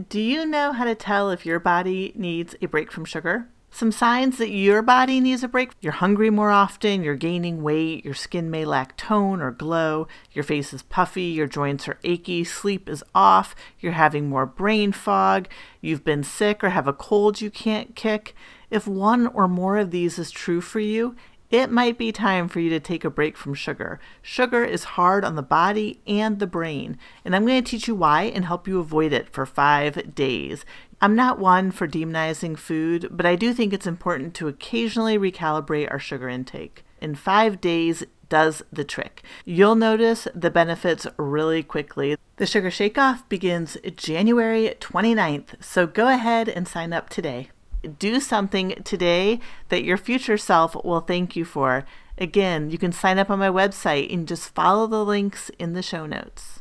Do 0.08 0.20
you 0.20 0.44
know 0.44 0.72
how 0.72 0.84
to 0.84 0.96
tell 0.96 1.30
if 1.30 1.46
your 1.46 1.60
body 1.60 2.12
needs 2.16 2.56
a 2.60 2.66
break 2.66 2.90
from 2.90 3.04
sugar? 3.04 3.46
Some 3.70 3.92
signs 3.92 4.38
that 4.38 4.50
your 4.50 4.82
body 4.82 5.20
needs 5.20 5.44
a 5.44 5.48
break. 5.48 5.70
You're 5.80 5.92
hungry 5.92 6.30
more 6.30 6.50
often, 6.50 7.04
you're 7.04 7.14
gaining 7.14 7.62
weight, 7.62 8.04
your 8.04 8.14
skin 8.14 8.50
may 8.50 8.64
lack 8.64 8.96
tone 8.96 9.40
or 9.40 9.52
glow, 9.52 10.08
your 10.32 10.42
face 10.42 10.72
is 10.72 10.82
puffy, 10.82 11.22
your 11.22 11.46
joints 11.46 11.86
are 11.86 12.00
achy, 12.02 12.42
sleep 12.42 12.88
is 12.88 13.04
off, 13.14 13.54
you're 13.78 13.92
having 13.92 14.28
more 14.28 14.46
brain 14.46 14.90
fog, 14.90 15.46
you've 15.80 16.02
been 16.02 16.24
sick 16.24 16.64
or 16.64 16.70
have 16.70 16.88
a 16.88 16.92
cold 16.92 17.40
you 17.40 17.52
can't 17.52 17.94
kick. 17.94 18.34
If 18.70 18.86
one 18.86 19.26
or 19.26 19.48
more 19.48 19.78
of 19.78 19.90
these 19.90 20.18
is 20.18 20.30
true 20.30 20.60
for 20.60 20.80
you, 20.80 21.16
it 21.50 21.72
might 21.72 21.98
be 21.98 22.12
time 22.12 22.46
for 22.46 22.60
you 22.60 22.70
to 22.70 22.78
take 22.78 23.04
a 23.04 23.10
break 23.10 23.36
from 23.36 23.54
sugar. 23.54 23.98
Sugar 24.22 24.64
is 24.64 24.84
hard 24.84 25.24
on 25.24 25.34
the 25.34 25.42
body 25.42 26.00
and 26.06 26.38
the 26.38 26.46
brain, 26.46 26.96
and 27.24 27.34
I'm 27.34 27.44
going 27.44 27.62
to 27.62 27.68
teach 27.68 27.88
you 27.88 27.96
why 27.96 28.22
and 28.22 28.44
help 28.44 28.68
you 28.68 28.78
avoid 28.78 29.12
it 29.12 29.28
for 29.28 29.44
five 29.44 30.14
days. 30.14 30.64
I'm 31.00 31.16
not 31.16 31.40
one 31.40 31.72
for 31.72 31.88
demonizing 31.88 32.56
food, 32.56 33.08
but 33.10 33.26
I 33.26 33.34
do 33.34 33.52
think 33.52 33.72
it's 33.72 33.86
important 33.86 34.34
to 34.34 34.46
occasionally 34.46 35.18
recalibrate 35.18 35.90
our 35.90 35.98
sugar 35.98 36.28
intake. 36.28 36.84
In 37.00 37.16
five 37.16 37.60
days, 37.60 38.04
does 38.28 38.62
the 38.72 38.84
trick. 38.84 39.24
You'll 39.44 39.74
notice 39.74 40.28
the 40.32 40.50
benefits 40.50 41.04
really 41.16 41.64
quickly. 41.64 42.16
The 42.36 42.46
Sugar 42.46 42.70
Shake 42.70 42.96
Off 42.96 43.28
begins 43.28 43.76
January 43.96 44.76
29th, 44.78 45.60
so 45.60 45.88
go 45.88 46.06
ahead 46.06 46.48
and 46.48 46.68
sign 46.68 46.92
up 46.92 47.08
today 47.08 47.50
do 47.98 48.20
something 48.20 48.74
today 48.84 49.40
that 49.68 49.84
your 49.84 49.96
future 49.96 50.38
self 50.38 50.74
will 50.84 51.00
thank 51.00 51.36
you 51.36 51.44
for. 51.44 51.84
Again, 52.18 52.70
you 52.70 52.78
can 52.78 52.92
sign 52.92 53.18
up 53.18 53.30
on 53.30 53.38
my 53.38 53.48
website 53.48 54.12
and 54.12 54.28
just 54.28 54.54
follow 54.54 54.86
the 54.86 55.04
links 55.04 55.50
in 55.58 55.72
the 55.72 55.82
show 55.82 56.06
notes. 56.06 56.60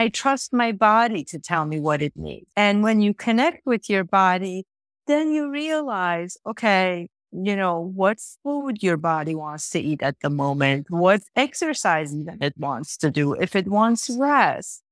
I 0.00 0.08
trust 0.08 0.52
my 0.52 0.72
body 0.72 1.24
to 1.24 1.38
tell 1.38 1.66
me 1.66 1.80
what 1.80 2.00
it 2.00 2.16
needs. 2.16 2.46
Mm. 2.46 2.52
And 2.56 2.82
when 2.82 3.00
you 3.00 3.14
connect 3.14 3.66
with 3.66 3.90
your 3.90 4.04
body, 4.04 4.64
then 5.06 5.32
you 5.32 5.50
realize, 5.50 6.36
okay, 6.46 7.08
you 7.32 7.56
know, 7.56 7.80
what 7.94 8.18
food 8.42 8.82
your 8.82 8.96
body 8.96 9.34
wants 9.34 9.68
to 9.70 9.80
eat 9.80 10.02
at 10.02 10.16
the 10.22 10.30
moment, 10.30 10.86
what 10.90 11.22
exercise 11.36 12.12
that 12.24 12.38
it 12.40 12.54
wants 12.56 12.96
to 12.98 13.10
do, 13.10 13.34
if 13.34 13.54
it 13.56 13.66
wants 13.66 14.08
rest. 14.08 14.82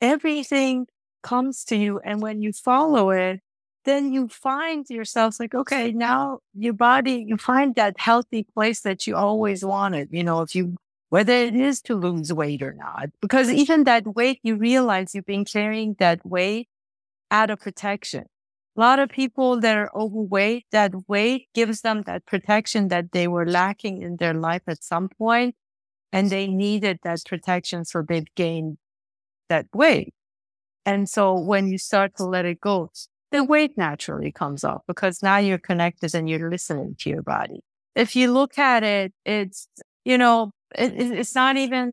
Everything 0.00 0.86
comes 1.22 1.64
to 1.64 1.76
you. 1.76 2.00
And 2.04 2.20
when 2.20 2.42
you 2.42 2.52
follow 2.52 3.10
it, 3.10 3.40
then 3.84 4.12
you 4.12 4.28
find 4.28 4.88
yourself 4.88 5.40
like, 5.40 5.54
okay, 5.54 5.92
now 5.92 6.38
your 6.54 6.72
body, 6.72 7.24
you 7.26 7.36
find 7.36 7.74
that 7.74 7.98
healthy 7.98 8.46
place 8.54 8.80
that 8.80 9.06
you 9.06 9.16
always 9.16 9.64
wanted. 9.64 10.08
You 10.10 10.24
know, 10.24 10.42
if 10.42 10.54
you, 10.54 10.76
whether 11.10 11.32
it 11.32 11.54
is 11.54 11.80
to 11.82 11.94
lose 11.94 12.32
weight 12.32 12.62
or 12.62 12.72
not, 12.72 13.10
because 13.20 13.50
even 13.50 13.84
that 13.84 14.06
weight, 14.14 14.40
you 14.42 14.56
realize 14.56 15.14
you've 15.14 15.26
been 15.26 15.44
carrying 15.44 15.94
that 15.98 16.24
weight 16.24 16.68
out 17.30 17.50
of 17.50 17.60
protection. 17.60 18.24
A 18.76 18.80
lot 18.80 18.98
of 18.98 19.10
people 19.10 19.60
that 19.60 19.76
are 19.76 19.90
overweight, 19.94 20.64
that 20.72 20.92
weight 21.08 21.48
gives 21.54 21.82
them 21.82 22.02
that 22.02 22.24
protection 22.24 22.88
that 22.88 23.12
they 23.12 23.28
were 23.28 23.46
lacking 23.46 24.00
in 24.00 24.16
their 24.16 24.32
life 24.32 24.62
at 24.66 24.82
some 24.82 25.08
point, 25.08 25.54
and 26.10 26.30
they 26.30 26.46
needed 26.46 27.00
that 27.02 27.20
protection 27.26 27.84
so 27.84 28.02
they'd 28.02 28.34
gain 28.34 28.78
that 29.48 29.66
weight. 29.74 30.14
And 30.86 31.08
so 31.08 31.38
when 31.38 31.68
you 31.68 31.78
start 31.78 32.16
to 32.16 32.24
let 32.24 32.44
it 32.44 32.60
go, 32.60 32.90
the 33.32 33.42
weight 33.42 33.76
naturally 33.76 34.30
comes 34.30 34.64
off 34.64 34.82
because 34.86 35.22
now 35.22 35.38
you're 35.38 35.58
connected 35.58 36.14
and 36.14 36.28
you're 36.28 36.50
listening 36.50 36.94
to 37.00 37.10
your 37.10 37.22
body. 37.22 37.60
If 37.94 38.14
you 38.14 38.32
look 38.32 38.58
at 38.58 38.82
it, 38.82 39.12
it's, 39.24 39.66
you 40.04 40.16
know, 40.16 40.52
it, 40.74 40.92
it's 40.94 41.34
not 41.34 41.56
even 41.56 41.92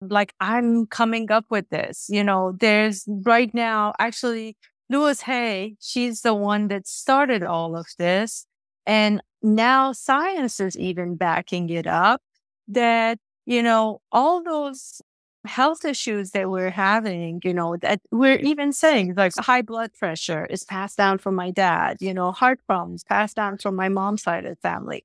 like 0.00 0.34
I'm 0.40 0.86
coming 0.86 1.30
up 1.32 1.46
with 1.50 1.68
this. 1.70 2.06
You 2.08 2.22
know, 2.22 2.54
there's 2.58 3.04
right 3.06 3.52
now, 3.54 3.94
actually, 3.98 4.56
Louise 4.88 5.22
Hay, 5.22 5.76
she's 5.80 6.20
the 6.20 6.34
one 6.34 6.68
that 6.68 6.86
started 6.86 7.42
all 7.42 7.76
of 7.76 7.86
this. 7.98 8.46
And 8.86 9.20
now 9.42 9.92
science 9.92 10.60
is 10.60 10.76
even 10.78 11.16
backing 11.16 11.70
it 11.70 11.86
up 11.86 12.20
that, 12.68 13.18
you 13.46 13.62
know, 13.62 14.00
all 14.12 14.42
those 14.42 15.00
health 15.46 15.84
issues 15.84 16.32
that 16.32 16.50
we're 16.50 16.70
having, 16.70 17.40
you 17.44 17.54
know, 17.54 17.76
that 17.78 18.00
we're 18.10 18.38
even 18.38 18.72
saying 18.72 19.14
like 19.16 19.32
high 19.36 19.62
blood 19.62 19.92
pressure 19.94 20.46
is 20.46 20.64
passed 20.64 20.96
down 20.96 21.18
from 21.18 21.34
my 21.34 21.50
dad, 21.50 21.98
you 22.00 22.12
know, 22.14 22.32
heart 22.32 22.60
problems 22.66 23.04
passed 23.04 23.36
down 23.36 23.58
from 23.58 23.76
my 23.76 23.88
mom's 23.88 24.22
side 24.22 24.44
of 24.44 24.50
the 24.50 24.60
family. 24.60 25.04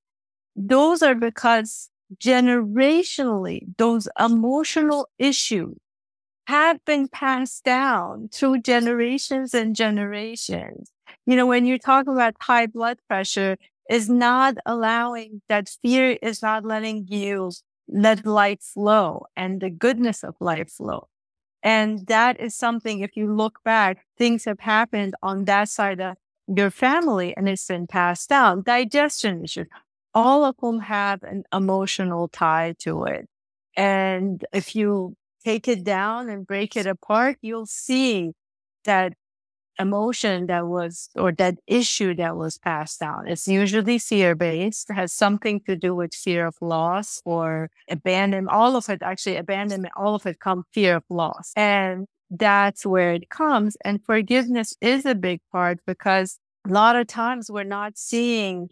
Those 0.56 1.04
are 1.04 1.16
because 1.16 1.90
generationally, 2.18 3.62
those 3.78 4.08
emotional 4.20 5.10
issues 5.20 5.78
have 6.48 6.84
been 6.86 7.08
passed 7.08 7.64
down 7.64 8.30
through 8.34 8.62
generations 8.62 9.54
and 9.54 9.76
generations. 9.76 10.92
You 11.26 11.36
know, 11.36 11.46
when 11.46 11.66
you're 11.66 11.78
talking 11.78 12.14
about 12.14 12.36
high 12.42 12.68
blood 12.68 12.98
pressure, 13.08 13.58
is 13.90 14.10
not 14.10 14.56
allowing 14.66 15.42
that 15.50 15.70
fear 15.82 16.18
is 16.22 16.42
not 16.42 16.64
letting 16.64 17.06
you 17.10 17.52
let 17.92 18.26
life 18.26 18.62
flow 18.62 19.26
and 19.36 19.62
the 19.62 19.70
goodness 19.70 20.24
of 20.24 20.36
life 20.40 20.72
flow. 20.72 21.08
And 21.62 22.08
that 22.08 22.40
is 22.40 22.56
something, 22.56 23.02
if 23.02 23.16
you 23.16 23.32
look 23.32 23.60
back, 23.64 24.06
things 24.18 24.46
have 24.46 24.62
happened 24.62 25.14
on 25.22 25.46
that 25.46 25.70
side 25.70 26.00
of 26.00 26.16
your 26.48 26.72
family 26.72 27.36
and 27.38 27.48
it's 27.48 27.68
been 27.68 27.86
passed 27.86 28.30
down. 28.30 28.64
Digestion 28.64 29.44
issues, 29.44 29.68
all 30.14 30.44
of 30.44 30.56
them 30.58 30.80
have 30.80 31.22
an 31.24 31.44
emotional 31.54 32.28
tie 32.28 32.74
to 32.80 33.04
it. 33.04 33.28
And 33.78 34.44
if 34.52 34.76
you 34.76 35.16
take 35.44 35.68
it 35.68 35.84
down 35.84 36.30
and 36.30 36.48
break 36.48 36.76
it 36.76 36.88
apart, 36.88 37.38
you'll 37.42 37.68
see 37.68 38.32
that 38.86 39.14
emotion 39.80 40.48
that 40.48 40.68
was 40.68 41.10
or 41.16 41.32
that 41.34 41.56
issue 41.68 42.16
that 42.16 42.38
was 42.38 42.58
passed 42.58 43.00
down. 43.00 43.28
It's 43.28 43.48
usually 43.48 43.98
fear 43.98 44.36
based, 44.36 44.92
has 44.92 45.14
something 45.14 45.62
to 45.62 45.76
do 45.76 45.96
with 45.96 46.14
fear 46.14 46.48
of 46.48 46.56
loss 46.62 47.22
or 47.26 47.70
abandonment. 47.90 48.54
All 48.56 48.76
of 48.76 48.90
it 48.90 49.02
actually 49.02 49.38
abandonment, 49.38 49.94
all 49.96 50.16
of 50.16 50.26
it 50.26 50.40
comes 50.40 50.66
fear 50.74 50.98
of 50.98 51.04
loss. 51.10 51.52
And 51.56 52.08
that's 52.30 52.86
where 52.86 53.14
it 53.14 53.30
comes. 53.30 53.76
And 53.84 54.04
forgiveness 54.06 54.76
is 54.82 55.06
a 55.06 55.16
big 55.16 55.42
part 55.52 55.80
because 55.86 56.40
a 56.68 56.72
lot 56.72 56.96
of 56.96 57.08
times 57.08 57.50
we're 57.52 57.64
not 57.64 57.98
seeing 57.98 58.70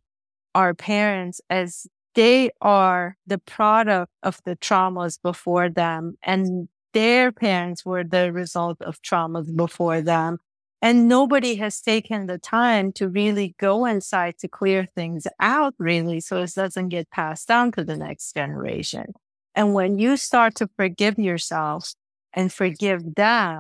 our 0.56 0.74
parents 0.74 1.41
as 1.50 1.88
they 2.15 2.50
are 2.62 3.18
the 3.27 3.38
product 3.38 4.12
of 4.24 4.39
the 4.46 4.56
traumas 4.56 5.20
before 5.22 5.70
them 5.70 6.15
and 6.24 6.68
their 6.94 7.32
parents 7.32 7.86
were 7.86 8.03
the 8.03 8.32
result 8.34 8.82
of 8.82 9.01
traumas 9.01 9.56
before 9.56 10.01
them. 10.01 10.38
And 10.81 11.09
nobody 11.09 11.55
has 11.55 11.81
taken 11.81 12.27
the 12.27 12.38
time 12.38 12.93
to 12.93 13.09
really 13.09 13.53
go 13.59 13.86
inside 13.86 14.38
to 14.39 14.48
clear 14.48 14.86
things 14.86 15.27
out, 15.39 15.74
really, 15.77 16.21
so 16.21 16.41
it 16.41 16.53
doesn't 16.55 16.89
get 16.89 17.09
passed 17.09 17.50
down 17.50 17.74
to 17.74 17.83
the 17.83 17.98
next 17.98 18.33
generation. 18.33 19.13
And 19.55 19.74
when 19.74 20.00
you 20.00 20.15
start 20.15 20.55
to 20.55 20.69
forgive 20.77 21.19
yourself 21.19 21.93
and 22.33 22.51
forgive 22.53 23.15
them, 23.15 23.59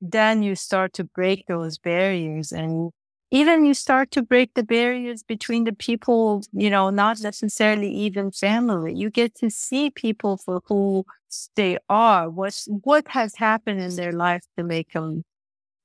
then 0.00 0.42
you 0.42 0.56
start 0.56 0.92
to 0.94 1.04
break 1.04 1.46
those 1.46 1.78
barriers 1.78 2.52
and 2.52 2.90
even 3.30 3.64
you 3.64 3.74
start 3.74 4.10
to 4.12 4.22
break 4.22 4.54
the 4.54 4.64
barriers 4.64 5.22
between 5.22 5.62
the 5.64 5.72
people, 5.72 6.42
you 6.52 6.68
know, 6.68 6.90
not 6.90 7.20
necessarily 7.20 7.88
even 7.88 8.32
family. 8.32 8.92
You 8.94 9.08
get 9.08 9.36
to 9.36 9.50
see 9.50 9.90
people 9.90 10.36
for 10.36 10.62
who 10.66 11.06
they 11.54 11.78
are, 11.88 12.28
what 12.28 12.60
what 12.82 13.06
has 13.08 13.36
happened 13.36 13.80
in 13.80 13.94
their 13.94 14.10
life 14.12 14.42
to 14.56 14.64
make 14.64 14.92
them 14.92 15.22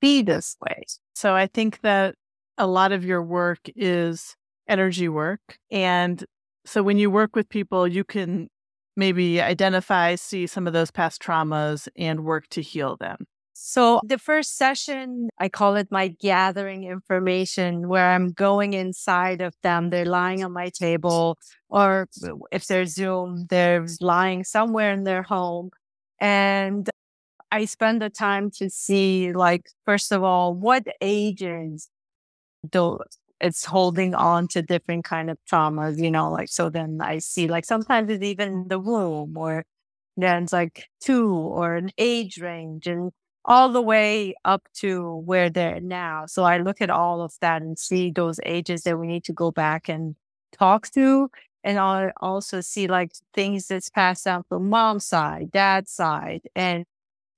be 0.06 0.22
this 0.22 0.56
way. 0.60 0.84
So 1.14 1.34
I 1.34 1.48
think 1.48 1.80
that 1.80 2.14
a 2.56 2.66
lot 2.66 2.92
of 2.92 3.04
your 3.04 3.22
work 3.22 3.58
is 3.74 4.36
energy 4.68 5.08
work. 5.08 5.58
And 5.70 6.24
so 6.64 6.82
when 6.82 6.96
you 6.96 7.10
work 7.10 7.34
with 7.34 7.48
people, 7.48 7.88
you 7.88 8.04
can 8.04 8.48
maybe 8.96 9.40
identify, 9.40 10.14
see 10.14 10.46
some 10.46 10.68
of 10.68 10.72
those 10.72 10.92
past 10.92 11.20
traumas 11.20 11.88
and 11.96 12.24
work 12.24 12.46
to 12.50 12.62
heal 12.62 12.96
them. 12.96 13.26
So 13.52 14.00
the 14.04 14.18
first 14.18 14.56
session, 14.56 15.28
I 15.40 15.48
call 15.48 15.74
it 15.76 15.88
my 15.90 16.08
gathering 16.20 16.84
information, 16.84 17.88
where 17.88 18.10
I'm 18.10 18.28
going 18.30 18.74
inside 18.74 19.40
of 19.40 19.54
them. 19.62 19.90
They're 19.90 20.04
lying 20.04 20.44
on 20.44 20.52
my 20.52 20.68
table, 20.68 21.36
or 21.68 22.06
if 22.52 22.66
they're 22.68 22.86
Zoom, 22.86 23.46
they're 23.48 23.86
lying 24.00 24.44
somewhere 24.44 24.92
in 24.92 25.04
their 25.04 25.24
home. 25.24 25.70
And 26.20 26.88
I 27.52 27.64
spend 27.66 28.02
the 28.02 28.10
time 28.10 28.50
to 28.52 28.68
see, 28.70 29.32
like, 29.32 29.70
first 29.84 30.12
of 30.12 30.22
all, 30.22 30.54
what 30.54 30.84
ages 31.00 31.88
do 32.70 32.98
it's 33.40 33.64
holding 33.66 34.14
on 34.14 34.48
to 34.48 34.62
different 34.62 35.04
kind 35.04 35.30
of 35.30 35.38
traumas, 35.50 36.02
you 36.02 36.10
know, 36.10 36.30
like, 36.32 36.48
so 36.48 36.70
then 36.70 36.98
I 37.02 37.18
see, 37.18 37.48
like, 37.48 37.64
sometimes 37.66 38.10
it's 38.10 38.24
even 38.24 38.68
the 38.68 38.78
womb, 38.78 39.36
or 39.36 39.64
then 40.16 40.44
it's 40.44 40.52
like 40.52 40.86
two 41.00 41.30
or 41.32 41.76
an 41.76 41.90
age 41.98 42.38
range. 42.40 42.86
And 42.86 43.12
all 43.44 43.68
the 43.70 43.82
way 43.82 44.34
up 44.44 44.62
to 44.74 45.16
where 45.24 45.48
they're 45.50 45.80
now. 45.80 46.26
So 46.26 46.42
I 46.44 46.58
look 46.58 46.80
at 46.80 46.90
all 46.90 47.22
of 47.22 47.34
that 47.40 47.62
and 47.62 47.78
see 47.78 48.10
those 48.10 48.40
ages 48.44 48.82
that 48.82 48.98
we 48.98 49.06
need 49.06 49.24
to 49.24 49.32
go 49.32 49.50
back 49.52 49.88
and 49.88 50.16
talk 50.58 50.88
to. 50.92 51.30
And 51.62 51.78
I 51.78 52.12
also 52.20 52.60
see 52.60 52.88
like 52.88 53.12
things 53.34 53.68
that's 53.68 53.88
passed 53.90 54.24
down 54.24 54.44
from 54.48 54.68
mom's 54.68 55.06
side, 55.06 55.50
dad's 55.52 55.92
side. 55.92 56.42
And 56.56 56.84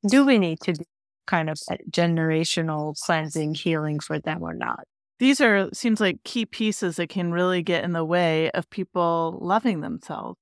do 0.06 0.24
we 0.24 0.38
need 0.38 0.60
to 0.60 0.72
do 0.72 0.84
kind 1.26 1.50
of 1.50 1.58
generational 1.90 2.98
cleansing 3.00 3.54
healing 3.54 4.00
for 4.00 4.18
them 4.18 4.42
or 4.42 4.54
not? 4.54 4.84
These 5.18 5.40
are 5.40 5.68
seems 5.72 6.00
like 6.00 6.22
key 6.24 6.46
pieces 6.46 6.96
that 6.96 7.08
can 7.08 7.32
really 7.32 7.62
get 7.62 7.84
in 7.84 7.92
the 7.92 8.04
way 8.04 8.50
of 8.52 8.70
people 8.70 9.38
loving 9.40 9.80
themselves. 9.80 10.38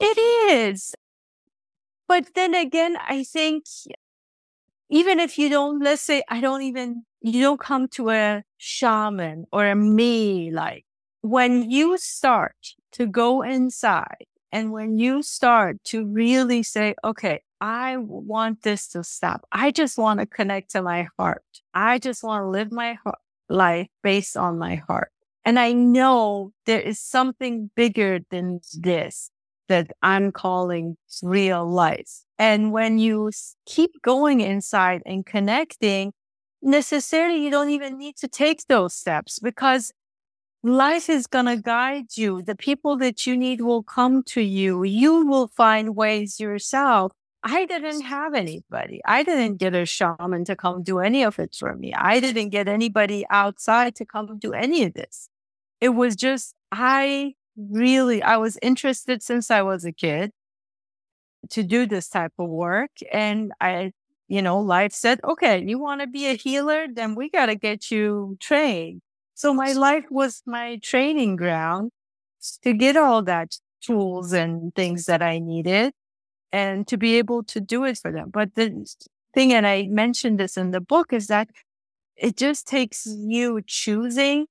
It 0.00 0.18
is. 0.18 0.94
But 2.06 2.34
then 2.34 2.54
again, 2.54 2.96
I 3.06 3.24
think 3.24 3.64
even 4.90 5.20
if 5.20 5.38
you 5.38 5.48
don't, 5.48 5.80
let's 5.82 6.02
say, 6.02 6.22
I 6.28 6.40
don't 6.40 6.62
even, 6.62 7.04
you 7.20 7.40
don't 7.42 7.60
come 7.60 7.88
to 7.88 8.10
a 8.10 8.42
shaman 8.56 9.44
or 9.52 9.66
a 9.66 9.74
me, 9.74 10.50
like 10.50 10.84
when 11.20 11.70
you 11.70 11.98
start 11.98 12.56
to 12.92 13.06
go 13.06 13.42
inside 13.42 14.26
and 14.52 14.72
when 14.72 14.98
you 14.98 15.22
start 15.22 15.82
to 15.84 16.06
really 16.06 16.62
say, 16.62 16.94
okay, 17.04 17.40
I 17.60 17.96
want 17.96 18.62
this 18.62 18.88
to 18.88 19.02
stop. 19.04 19.46
I 19.52 19.70
just 19.70 19.98
want 19.98 20.20
to 20.20 20.26
connect 20.26 20.70
to 20.72 20.82
my 20.82 21.08
heart. 21.18 21.42
I 21.74 21.98
just 21.98 22.22
want 22.22 22.42
to 22.42 22.48
live 22.48 22.72
my 22.72 22.94
heart, 23.04 23.18
life 23.48 23.88
based 24.02 24.36
on 24.36 24.58
my 24.58 24.76
heart. 24.76 25.10
And 25.44 25.58
I 25.58 25.72
know 25.72 26.52
there 26.66 26.80
is 26.80 27.00
something 27.00 27.70
bigger 27.74 28.20
than 28.30 28.60
this 28.74 29.30
that 29.68 29.90
I'm 30.02 30.32
calling 30.32 30.96
real 31.22 31.66
life. 31.66 32.22
And 32.38 32.72
when 32.72 32.98
you 32.98 33.30
keep 33.66 33.90
going 34.02 34.40
inside 34.40 35.02
and 35.04 35.26
connecting, 35.26 36.12
necessarily 36.62 37.42
you 37.42 37.50
don't 37.50 37.70
even 37.70 37.98
need 37.98 38.16
to 38.18 38.28
take 38.28 38.66
those 38.66 38.94
steps 38.94 39.38
because 39.38 39.92
life 40.62 41.08
is 41.08 41.26
going 41.26 41.46
to 41.46 41.56
guide 41.56 42.16
you. 42.16 42.42
The 42.42 42.56
people 42.56 42.96
that 42.98 43.26
you 43.26 43.36
need 43.36 43.60
will 43.60 43.82
come 43.82 44.22
to 44.24 44.40
you. 44.40 44.82
You 44.84 45.26
will 45.26 45.48
find 45.48 45.94
ways 45.94 46.40
yourself. 46.40 47.12
I 47.44 47.66
didn't 47.66 48.02
have 48.02 48.34
anybody. 48.34 49.00
I 49.06 49.22
didn't 49.22 49.58
get 49.58 49.74
a 49.74 49.86
shaman 49.86 50.44
to 50.46 50.56
come 50.56 50.82
do 50.82 50.98
any 50.98 51.22
of 51.22 51.38
it 51.38 51.54
for 51.54 51.74
me. 51.76 51.94
I 51.94 52.18
didn't 52.18 52.48
get 52.48 52.66
anybody 52.66 53.24
outside 53.30 53.94
to 53.96 54.04
come 54.04 54.38
do 54.38 54.52
any 54.52 54.82
of 54.82 54.94
this. 54.94 55.28
It 55.80 55.90
was 55.90 56.16
just, 56.16 56.54
I 56.72 57.34
really, 57.56 58.22
I 58.22 58.36
was 58.38 58.58
interested 58.60 59.22
since 59.22 59.50
I 59.50 59.62
was 59.62 59.84
a 59.84 59.92
kid 59.92 60.32
to 61.50 61.62
do 61.62 61.86
this 61.86 62.08
type 62.08 62.32
of 62.38 62.48
work. 62.48 62.90
And 63.12 63.52
I, 63.60 63.92
you 64.26 64.42
know, 64.42 64.58
life 64.58 64.92
said, 64.92 65.20
okay, 65.22 65.64
you 65.64 65.78
want 65.78 66.00
to 66.00 66.08
be 66.08 66.26
a 66.26 66.34
healer? 66.34 66.86
Then 66.92 67.14
we 67.14 67.30
got 67.30 67.46
to 67.46 67.54
get 67.54 67.92
you 67.92 68.36
trained. 68.40 69.00
So 69.38 69.54
my 69.54 69.72
life 69.72 70.06
was 70.10 70.42
my 70.46 70.80
training 70.82 71.36
ground 71.36 71.92
to 72.64 72.72
get 72.72 72.96
all 72.96 73.22
that 73.22 73.56
tools 73.80 74.32
and 74.32 74.74
things 74.74 75.06
that 75.06 75.22
I 75.22 75.38
needed 75.38 75.92
and 76.50 76.88
to 76.88 76.96
be 76.96 77.18
able 77.18 77.44
to 77.44 77.60
do 77.60 77.84
it 77.84 77.98
for 77.98 78.10
them. 78.10 78.30
But 78.30 78.56
the 78.56 78.84
thing, 79.34 79.52
and 79.52 79.64
I 79.64 79.86
mentioned 79.86 80.40
this 80.40 80.56
in 80.56 80.72
the 80.72 80.80
book, 80.80 81.12
is 81.12 81.28
that 81.28 81.50
it 82.16 82.36
just 82.36 82.66
takes 82.66 83.06
you 83.06 83.62
choosing 83.64 84.48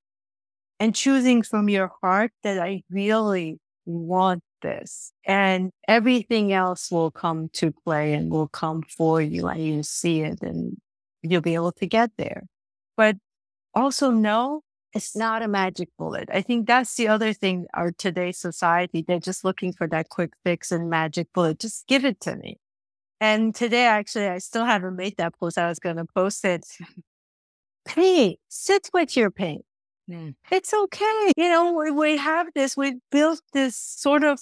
and 0.80 0.94
choosing 0.94 1.42
from 1.42 1.68
your 1.68 1.92
heart 2.00 2.32
that 2.42 2.58
I 2.58 2.82
really 2.90 3.60
want 3.84 4.42
this 4.62 5.12
and 5.26 5.70
everything 5.86 6.54
else 6.54 6.90
will 6.90 7.10
come 7.10 7.50
to 7.50 7.72
play 7.84 8.14
and 8.14 8.30
will 8.30 8.48
come 8.48 8.84
for 8.84 9.20
you 9.20 9.48
and 9.48 9.62
you 9.62 9.82
see 9.82 10.22
it 10.22 10.40
and 10.40 10.78
you'll 11.20 11.42
be 11.42 11.56
able 11.56 11.72
to 11.72 11.86
get 11.86 12.10
there. 12.16 12.44
But 12.96 13.16
also 13.74 14.10
know 14.10 14.62
it's 14.94 15.14
not 15.14 15.42
a 15.42 15.48
magic 15.48 15.88
bullet. 15.98 16.28
I 16.32 16.40
think 16.40 16.66
that's 16.66 16.94
the 16.96 17.08
other 17.08 17.32
thing 17.32 17.66
our 17.74 17.92
today's 17.92 18.38
society, 18.38 19.04
they're 19.06 19.20
just 19.20 19.44
looking 19.44 19.72
for 19.72 19.86
that 19.88 20.08
quick 20.08 20.32
fix 20.44 20.72
and 20.72 20.88
magic 20.88 21.28
bullet. 21.34 21.58
Just 21.58 21.86
give 21.86 22.04
it 22.04 22.20
to 22.20 22.36
me. 22.36 22.58
And 23.20 23.54
today, 23.54 23.84
actually, 23.84 24.28
I 24.28 24.38
still 24.38 24.64
haven't 24.64 24.96
made 24.96 25.16
that 25.16 25.38
post. 25.38 25.58
I 25.58 25.68
was 25.68 25.78
going 25.78 25.96
to 25.96 26.04
post 26.04 26.44
it. 26.44 26.66
Pain, 27.84 28.36
sit 28.48 28.90
with 28.92 29.16
your 29.16 29.30
pain. 29.30 29.62
Mm. 30.10 30.34
It's 30.50 30.74
okay. 30.74 31.32
You 31.36 31.48
know, 31.48 31.72
we, 31.72 31.90
we 31.90 32.16
have 32.18 32.48
this, 32.54 32.76
we 32.76 32.96
built 33.10 33.40
this 33.54 33.76
sort 33.76 34.24
of 34.24 34.40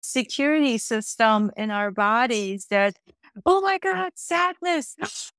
security 0.00 0.78
system 0.78 1.52
in 1.56 1.70
our 1.70 1.90
bodies 1.92 2.66
that, 2.70 2.96
oh 3.46 3.60
my 3.60 3.78
God, 3.78 4.12
sadness. 4.14 4.96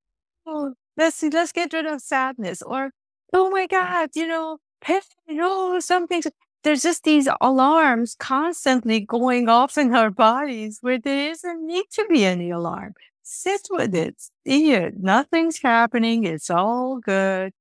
Oh, 0.52 0.74
let's 0.98 1.22
let's 1.22 1.52
get 1.52 1.74
rid 1.74 1.86
of 1.86 2.02
sadness. 2.02 2.64
Or, 2.64 2.90
oh 3.34 3.50
my 3.50 3.68
God, 3.68 4.10
you 4.16 4.28
know, 4.28 4.60
pain, 4.82 5.02
oh, 5.32 5.80
something. 5.80 6.22
There's 6.64 6.82
just 6.84 7.04
these 7.04 7.28
alarms 7.40 8.16
constantly 8.20 9.00
going 9.00 9.48
off 9.48 9.78
in 9.78 9.96
our 9.96 10.10
bodies 10.10 10.80
where 10.82 11.00
there 11.00 11.32
isn't 11.32 11.66
need 11.66 11.86
to 11.94 12.06
be 12.10 12.26
any 12.26 12.50
alarm. 12.50 12.96
Sit 13.24 13.68
with 13.70 13.96
it. 13.96 14.16
See 14.46 14.74
it. 14.74 14.96
Nothing's 15.00 15.62
happening. 15.62 16.26
It's 16.26 16.50
all 16.50 16.98
good. 17.00 17.54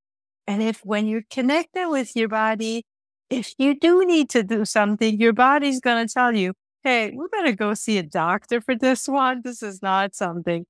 And 0.47 0.63
if 0.63 0.83
when 0.83 1.05
you're 1.07 1.23
connected 1.29 1.89
with 1.89 2.15
your 2.15 2.27
body, 2.27 2.85
if 3.29 3.53
you 3.57 3.79
do 3.79 4.05
need 4.05 4.29
to 4.31 4.43
do 4.43 4.65
something, 4.65 5.19
your 5.19 5.33
body's 5.33 5.79
going 5.79 6.07
to 6.07 6.13
tell 6.13 6.35
you, 6.35 6.53
hey, 6.83 7.11
we 7.11 7.27
better 7.31 7.51
go 7.51 7.73
see 7.75 7.97
a 7.99 8.03
doctor 8.03 8.59
for 8.59 8.75
this 8.75 9.07
one. 9.07 9.41
This 9.43 9.61
is 9.63 9.81
not 9.81 10.15
something. 10.15 10.65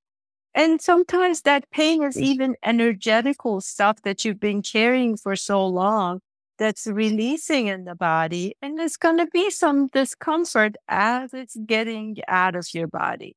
And 0.55 0.81
sometimes 0.81 1.41
that 1.41 1.69
pain 1.71 2.03
is 2.03 2.17
even 2.17 2.55
energetical 2.63 3.61
stuff 3.61 4.01
that 4.03 4.25
you've 4.25 4.39
been 4.39 4.61
carrying 4.61 5.15
for 5.15 5.35
so 5.35 5.65
long 5.65 6.21
that's 6.57 6.87
releasing 6.87 7.67
in 7.67 7.85
the 7.85 7.95
body. 7.95 8.55
And 8.61 8.77
there's 8.77 8.97
going 8.97 9.17
to 9.17 9.27
be 9.27 9.49
some 9.49 9.87
discomfort 9.87 10.75
as 10.87 11.33
it's 11.33 11.55
getting 11.65 12.17
out 12.27 12.55
of 12.55 12.67
your 12.73 12.87
body. 12.87 13.35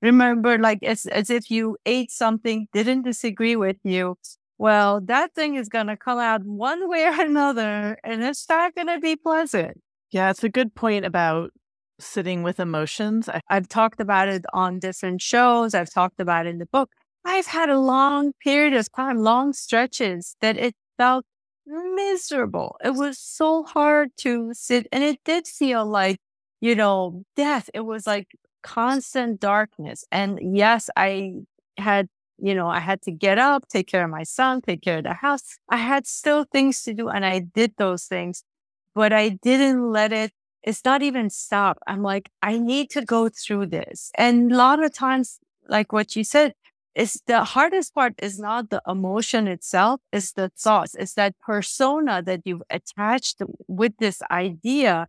Remember, 0.00 0.58
like 0.58 0.78
it's 0.82 1.06
as 1.06 1.28
if 1.30 1.50
you 1.50 1.76
ate 1.84 2.10
something, 2.10 2.68
didn't 2.72 3.02
disagree 3.02 3.56
with 3.56 3.76
you, 3.84 4.16
well, 4.58 5.00
that 5.02 5.34
thing 5.34 5.54
is 5.54 5.68
going 5.68 5.86
to 5.86 5.96
come 5.96 6.18
out 6.18 6.44
one 6.44 6.88
way 6.88 7.04
or 7.04 7.20
another, 7.20 7.98
and 8.02 8.22
it's 8.24 8.48
not 8.48 8.74
going 8.74 8.88
to 8.88 8.98
be 8.98 9.14
pleasant. 9.14 9.80
Yeah, 10.10 10.30
it's 10.30 10.42
a 10.42 10.48
good 10.48 10.74
point 10.74 11.04
about 11.04 11.52
sitting 12.00 12.42
with 12.42 12.60
emotions. 12.60 13.28
I- 13.28 13.42
I've 13.48 13.68
talked 13.68 14.00
about 14.00 14.28
it 14.28 14.44
on 14.52 14.78
different 14.78 15.22
shows, 15.22 15.74
I've 15.74 15.90
talked 15.92 16.20
about 16.20 16.46
it 16.46 16.50
in 16.50 16.58
the 16.58 16.66
book. 16.66 16.90
I've 17.24 17.46
had 17.46 17.68
a 17.70 17.78
long 17.78 18.32
period 18.42 18.74
of 18.74 18.90
time, 18.92 19.18
long 19.18 19.52
stretches 19.52 20.36
that 20.40 20.56
it 20.56 20.74
felt 20.96 21.24
miserable. 21.66 22.76
It 22.84 22.94
was 22.94 23.18
so 23.18 23.64
hard 23.64 24.10
to 24.18 24.50
sit, 24.54 24.86
and 24.92 25.02
it 25.04 25.18
did 25.24 25.46
feel 25.46 25.84
like, 25.86 26.18
you 26.60 26.74
know, 26.74 27.24
death. 27.36 27.68
It 27.74 27.80
was 27.80 28.06
like 28.06 28.28
constant 28.62 29.40
darkness. 29.40 30.04
And 30.10 30.38
yes, 30.56 30.90
I 30.96 31.34
had, 31.76 32.08
you 32.38 32.54
know, 32.54 32.68
I 32.68 32.80
had 32.80 33.02
to 33.02 33.10
get 33.12 33.38
up, 33.38 33.68
take 33.68 33.86
care 33.88 34.04
of 34.04 34.10
my 34.10 34.22
son, 34.24 34.60
take 34.62 34.82
care 34.82 34.98
of 34.98 35.04
the 35.04 35.14
house. 35.14 35.58
I 35.68 35.76
had 35.78 36.06
still 36.06 36.44
things 36.52 36.82
to 36.84 36.94
do 36.94 37.08
and 37.08 37.24
I 37.24 37.40
did 37.40 37.74
those 37.78 38.04
things, 38.06 38.42
but 38.94 39.12
I 39.12 39.30
didn't 39.30 39.90
let 39.90 40.12
it, 40.12 40.32
it's 40.62 40.84
not 40.84 41.02
even 41.02 41.30
stop. 41.30 41.78
I'm 41.86 42.02
like, 42.02 42.30
I 42.42 42.58
need 42.58 42.90
to 42.90 43.04
go 43.04 43.28
through 43.28 43.66
this. 43.66 44.10
And 44.16 44.52
a 44.52 44.56
lot 44.56 44.82
of 44.82 44.92
times, 44.92 45.38
like 45.68 45.92
what 45.92 46.16
you 46.16 46.24
said, 46.24 46.54
is 46.94 47.22
the 47.26 47.44
hardest 47.44 47.94
part 47.94 48.14
is 48.20 48.38
not 48.38 48.70
the 48.70 48.82
emotion 48.86 49.46
itself, 49.46 50.00
it's 50.12 50.32
the 50.32 50.50
thoughts, 50.58 50.96
it's 50.96 51.14
that 51.14 51.38
persona 51.38 52.22
that 52.22 52.40
you've 52.44 52.62
attached 52.70 53.40
with 53.68 53.96
this 53.98 54.20
idea. 54.30 55.06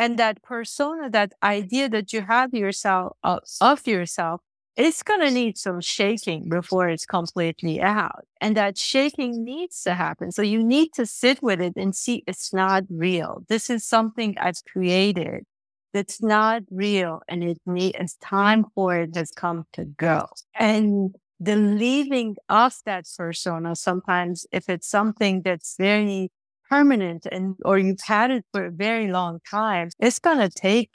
And 0.00 0.16
that 0.18 0.42
persona, 0.42 1.10
that 1.10 1.32
idea 1.42 1.88
that 1.88 2.12
you 2.12 2.22
have 2.22 2.54
yourself 2.54 3.16
uh, 3.24 3.40
of 3.60 3.84
yourself, 3.86 4.42
it's 4.78 5.02
going 5.02 5.20
to 5.20 5.30
need 5.30 5.58
some 5.58 5.80
shaking 5.80 6.48
before 6.48 6.88
it's 6.88 7.04
completely 7.04 7.82
out. 7.82 8.24
And 8.40 8.56
that 8.56 8.78
shaking 8.78 9.44
needs 9.44 9.82
to 9.82 9.94
happen. 9.94 10.30
So 10.30 10.40
you 10.40 10.62
need 10.62 10.92
to 10.94 11.04
sit 11.04 11.42
with 11.42 11.60
it 11.60 11.74
and 11.76 11.96
see 11.96 12.22
it's 12.28 12.54
not 12.54 12.84
real. 12.88 13.42
This 13.48 13.70
is 13.70 13.84
something 13.84 14.36
I've 14.38 14.64
created 14.70 15.44
that's 15.92 16.22
not 16.22 16.62
real 16.70 17.22
and 17.28 17.42
it 17.42 17.58
needs 17.66 18.14
time 18.22 18.66
for 18.76 18.96
it 18.96 19.16
has 19.16 19.32
come 19.32 19.64
to 19.72 19.84
go. 19.84 20.28
And 20.54 21.16
the 21.40 21.56
leaving 21.56 22.36
of 22.48 22.74
that 22.86 23.06
persona 23.16 23.74
sometimes 23.74 24.46
if 24.52 24.68
it's 24.68 24.88
something 24.88 25.42
that's 25.42 25.76
very 25.76 26.30
permanent 26.70 27.26
and 27.32 27.56
or 27.64 27.78
you've 27.78 28.00
had 28.06 28.30
it 28.30 28.44
for 28.52 28.66
a 28.66 28.70
very 28.70 29.08
long 29.08 29.40
time, 29.50 29.90
it's 29.98 30.20
gonna 30.20 30.50
take, 30.50 30.90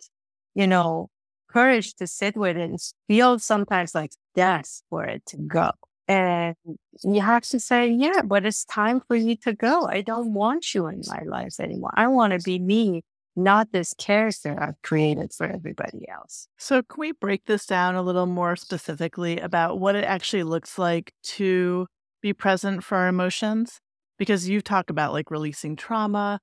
you 0.55 0.67
know, 0.67 1.09
courage 1.53 1.93
to 1.95 2.07
sit 2.07 2.35
with 2.35 2.57
it. 2.57 2.71
It 2.71 2.93
feels 3.07 3.43
sometimes 3.43 3.93
like 3.93 4.11
death 4.35 4.81
for 4.89 5.05
it 5.05 5.25
to 5.27 5.37
go. 5.37 5.71
And 6.07 6.55
you 7.03 7.21
have 7.21 7.43
to 7.43 7.59
say, 7.59 7.87
yeah, 7.87 8.21
but 8.23 8.45
it's 8.45 8.65
time 8.65 9.01
for 9.07 9.15
you 9.15 9.37
to 9.37 9.53
go. 9.53 9.87
I 9.87 10.01
don't 10.01 10.33
want 10.33 10.73
you 10.73 10.87
in 10.87 11.01
my 11.07 11.21
life 11.25 11.59
anymore. 11.59 11.93
I 11.93 12.07
want 12.07 12.33
to 12.33 12.39
be 12.39 12.59
me 12.59 13.03
not 13.35 13.71
this 13.71 13.93
character 13.97 14.55
I've 14.59 14.81
created 14.83 15.33
for 15.33 15.47
everybody 15.47 16.07
else. 16.07 16.47
So, 16.57 16.81
can 16.83 16.99
we 16.99 17.11
break 17.13 17.45
this 17.45 17.65
down 17.65 17.95
a 17.95 18.01
little 18.01 18.25
more 18.25 18.55
specifically 18.55 19.39
about 19.39 19.79
what 19.79 19.95
it 19.95 20.03
actually 20.03 20.43
looks 20.43 20.77
like 20.77 21.13
to 21.23 21.87
be 22.21 22.33
present 22.33 22.83
for 22.83 22.97
our 22.97 23.07
emotions? 23.07 23.79
Because 24.19 24.47
you 24.47 24.61
talk 24.61 24.89
about 24.89 25.13
like 25.13 25.31
releasing 25.31 25.75
trauma 25.75 26.39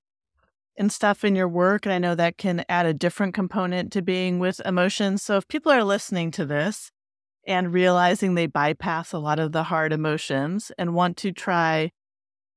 and 0.80 0.90
stuff 0.90 1.24
in 1.24 1.36
your 1.36 1.46
work. 1.46 1.84
And 1.84 1.92
I 1.92 1.98
know 1.98 2.14
that 2.14 2.38
can 2.38 2.64
add 2.68 2.86
a 2.86 2.94
different 2.94 3.34
component 3.34 3.92
to 3.92 4.00
being 4.00 4.38
with 4.38 4.62
emotions. 4.64 5.22
So, 5.22 5.36
if 5.36 5.46
people 5.46 5.70
are 5.70 5.84
listening 5.84 6.30
to 6.32 6.46
this 6.46 6.90
and 7.46 7.72
realizing 7.72 8.34
they 8.34 8.46
bypass 8.46 9.12
a 9.12 9.18
lot 9.18 9.38
of 9.38 9.52
the 9.52 9.64
hard 9.64 9.92
emotions 9.92 10.72
and 10.78 10.94
want 10.94 11.18
to 11.18 11.32
try, 11.32 11.90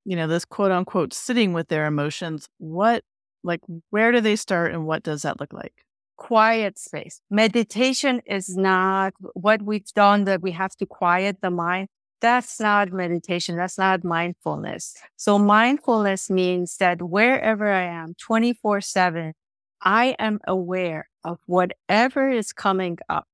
you 0.05 0.15
know, 0.15 0.25
this 0.25 0.45
quote 0.45 0.71
unquote 0.71 1.13
sitting 1.13 1.51
with 1.51 1.67
their 1.67 1.85
emotions, 1.85 2.47
what 2.59 3.03
like, 3.43 3.59
where 3.89 4.13
do 4.13 4.21
they 4.21 4.37
start 4.37 4.71
and 4.71 4.87
what 4.87 5.03
does 5.03 5.23
that 5.23 5.41
look 5.41 5.51
like? 5.51 5.83
Quiet 6.15 6.79
space. 6.79 7.19
Meditation 7.29 8.21
is 8.25 8.55
not 8.55 9.13
what 9.33 9.61
we've 9.61 9.91
done 9.95 10.23
that 10.23 10.41
we 10.41 10.51
have 10.51 10.73
to 10.77 10.85
quiet 10.85 11.39
the 11.41 11.51
mind. 11.51 11.89
That's 12.23 12.57
not 12.57 12.93
meditation. 12.93 13.57
That's 13.57 13.77
not 13.77 14.05
mindfulness. 14.05 14.95
So 15.17 15.37
mindfulness 15.37 16.29
means 16.29 16.77
that 16.77 17.01
wherever 17.01 17.69
I 17.69 17.83
am 17.83 18.15
24 18.17 18.79
seven, 18.79 19.33
I 19.81 20.15
am 20.17 20.39
aware 20.47 21.09
of 21.25 21.39
whatever 21.47 22.29
is 22.29 22.53
coming 22.53 22.97
up. 23.09 23.25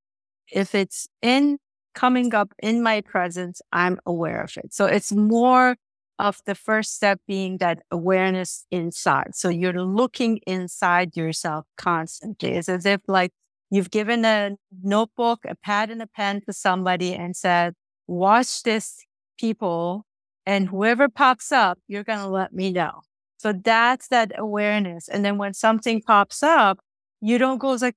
If 0.51 0.73
it's 0.73 1.07
in 1.21 1.59
coming 1.93 2.33
up 2.33 2.51
in 2.63 2.81
my 2.81 3.01
presence, 3.01 3.61
I'm 3.71 3.99
aware 4.07 4.41
of 4.41 4.57
it. 4.57 4.73
So 4.73 4.87
it's 4.87 5.11
more 5.11 5.75
of 6.17 6.39
the 6.47 6.55
first 6.55 6.95
step 6.95 7.21
being 7.27 7.59
that 7.59 7.83
awareness 7.91 8.65
inside. 8.71 9.35
So 9.35 9.49
you're 9.49 9.85
looking 9.85 10.37
inside 10.47 11.15
yourself 11.15 11.67
constantly. 11.77 12.53
It's 12.53 12.67
as 12.67 12.87
if 12.87 13.01
like 13.07 13.33
you've 13.69 13.91
given 13.91 14.25
a 14.25 14.55
notebook, 14.81 15.41
a 15.47 15.53
pad 15.53 15.91
and 15.91 16.01
a 16.01 16.07
pen 16.07 16.41
to 16.47 16.53
somebody 16.53 17.13
and 17.13 17.35
said, 17.35 17.75
watch 18.09 18.63
this 18.63 19.05
people 19.39 20.05
and 20.45 20.67
whoever 20.67 21.07
pops 21.07 21.51
up, 21.51 21.77
you're 21.87 22.03
going 22.03 22.19
to 22.19 22.27
let 22.27 22.53
me 22.53 22.71
know. 22.71 23.01
So 23.37 23.53
that's 23.53 24.07
that 24.09 24.31
awareness. 24.37 25.07
And 25.07 25.23
then 25.23 25.37
when 25.37 25.53
something 25.53 26.01
pops 26.01 26.43
up, 26.43 26.79
you 27.21 27.37
don't 27.37 27.59
go 27.59 27.73
like, 27.73 27.95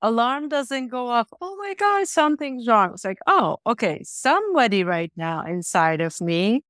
alarm 0.00 0.48
doesn't 0.48 0.88
go 0.88 1.08
off. 1.08 1.28
Oh 1.40 1.56
my 1.56 1.74
God, 1.74 2.08
something's 2.08 2.66
wrong. 2.66 2.92
It's 2.94 3.04
like, 3.04 3.18
oh, 3.26 3.58
okay, 3.66 4.00
somebody 4.04 4.84
right 4.84 5.12
now 5.16 5.44
inside 5.44 6.00
of 6.00 6.20
me 6.20 6.62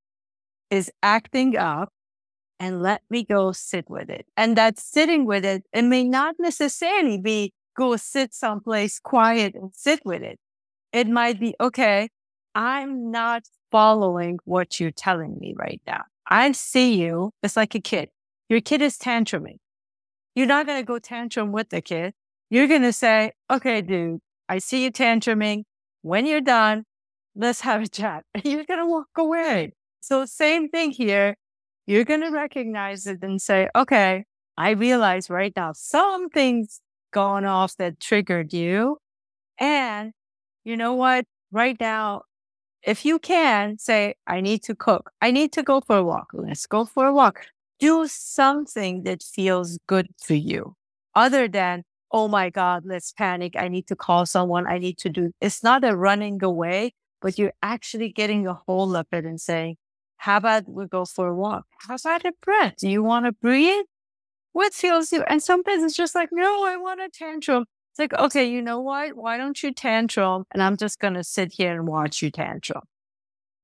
is 0.70 0.90
acting 1.02 1.56
up 1.56 1.90
and 2.58 2.82
let 2.82 3.02
me 3.08 3.24
go 3.24 3.52
sit 3.52 3.88
with 3.88 4.10
it. 4.10 4.26
And 4.36 4.56
that 4.56 4.78
sitting 4.78 5.24
with 5.24 5.44
it, 5.44 5.64
it 5.72 5.82
may 5.82 6.04
not 6.04 6.34
necessarily 6.38 7.18
be 7.18 7.52
go 7.76 7.96
sit 7.96 8.34
someplace 8.34 8.98
quiet 8.98 9.54
and 9.54 9.70
sit 9.72 10.00
with 10.04 10.22
it. 10.22 10.38
It 10.92 11.08
might 11.08 11.40
be, 11.40 11.54
okay, 11.58 12.10
I'm 12.54 13.10
not 13.10 13.44
following 13.70 14.38
what 14.44 14.78
you're 14.78 14.90
telling 14.90 15.38
me 15.38 15.54
right 15.56 15.80
now. 15.86 16.02
I 16.28 16.52
see 16.52 17.00
you. 17.00 17.32
It's 17.42 17.56
like 17.56 17.74
a 17.74 17.80
kid. 17.80 18.10
Your 18.48 18.60
kid 18.60 18.82
is 18.82 18.98
tantruming. 18.98 19.56
You're 20.34 20.46
not 20.46 20.66
going 20.66 20.80
to 20.80 20.86
go 20.86 20.98
tantrum 20.98 21.52
with 21.52 21.70
the 21.70 21.80
kid. 21.80 22.14
You're 22.50 22.68
going 22.68 22.82
to 22.82 22.92
say, 22.92 23.32
okay, 23.50 23.80
dude, 23.80 24.20
I 24.48 24.58
see 24.58 24.84
you 24.84 24.92
tantruming. 24.92 25.64
When 26.02 26.26
you're 26.26 26.40
done, 26.40 26.84
let's 27.34 27.60
have 27.60 27.82
a 27.82 27.88
chat. 27.88 28.24
You're 28.44 28.64
going 28.64 28.80
to 28.80 28.86
walk 28.86 29.08
away. 29.16 29.72
So 30.00 30.26
same 30.26 30.68
thing 30.68 30.90
here. 30.90 31.36
You're 31.86 32.04
going 32.04 32.20
to 32.20 32.30
recognize 32.30 33.06
it 33.06 33.22
and 33.22 33.40
say, 33.40 33.68
okay, 33.74 34.24
I 34.56 34.70
realize 34.70 35.30
right 35.30 35.52
now 35.54 35.72
something's 35.74 36.80
gone 37.12 37.44
off 37.44 37.76
that 37.76 38.00
triggered 38.00 38.52
you. 38.52 38.98
And 39.58 40.12
you 40.64 40.76
know 40.76 40.94
what? 40.94 41.24
Right 41.52 41.76
now, 41.78 42.22
if 42.82 43.04
you 43.04 43.18
can 43.18 43.78
say, 43.78 44.14
I 44.26 44.40
need 44.40 44.62
to 44.64 44.74
cook, 44.74 45.12
I 45.20 45.30
need 45.30 45.52
to 45.52 45.62
go 45.62 45.80
for 45.80 45.96
a 45.96 46.04
walk. 46.04 46.30
Let's 46.32 46.66
go 46.66 46.84
for 46.84 47.06
a 47.06 47.12
walk. 47.12 47.46
Do 47.78 48.06
something 48.06 49.02
that 49.04 49.22
feels 49.22 49.78
good 49.86 50.08
to 50.26 50.36
you 50.36 50.76
other 51.14 51.48
than, 51.48 51.84
oh 52.10 52.28
my 52.28 52.50
God, 52.50 52.84
let's 52.84 53.12
panic. 53.12 53.54
I 53.58 53.68
need 53.68 53.86
to 53.88 53.96
call 53.96 54.26
someone. 54.26 54.66
I 54.66 54.78
need 54.78 54.98
to 54.98 55.08
do. 55.08 55.32
It's 55.40 55.62
not 55.62 55.84
a 55.84 55.96
running 55.96 56.42
away, 56.42 56.94
but 57.20 57.38
you're 57.38 57.54
actually 57.62 58.10
getting 58.10 58.46
a 58.46 58.54
hold 58.66 58.94
of 58.96 59.06
it 59.12 59.24
and 59.24 59.40
saying, 59.40 59.76
how 60.16 60.36
about 60.36 60.68
we 60.68 60.86
go 60.86 61.04
for 61.04 61.28
a 61.28 61.34
walk? 61.34 61.66
How 61.80 61.96
about 61.96 62.24
a 62.24 62.32
breath? 62.40 62.74
Do 62.78 62.88
you 62.88 63.02
want 63.02 63.26
to 63.26 63.32
breathe? 63.32 63.84
What 64.52 64.74
feels 64.74 65.10
you? 65.12 65.22
And 65.22 65.42
sometimes 65.42 65.82
it's 65.82 65.96
just 65.96 66.14
like, 66.14 66.28
no, 66.30 66.64
I 66.64 66.76
want 66.76 67.00
a 67.00 67.08
tantrum. 67.08 67.64
It's 67.92 67.98
like, 67.98 68.14
okay, 68.14 68.46
you 68.46 68.62
know 68.62 68.80
what? 68.80 69.16
Why 69.16 69.36
don't 69.36 69.62
you 69.62 69.70
tantrum? 69.70 70.44
And 70.50 70.62
I'm 70.62 70.78
just 70.78 70.98
going 70.98 71.12
to 71.12 71.22
sit 71.22 71.52
here 71.52 71.72
and 71.72 71.86
watch 71.86 72.22
you 72.22 72.30
tantrum. 72.30 72.84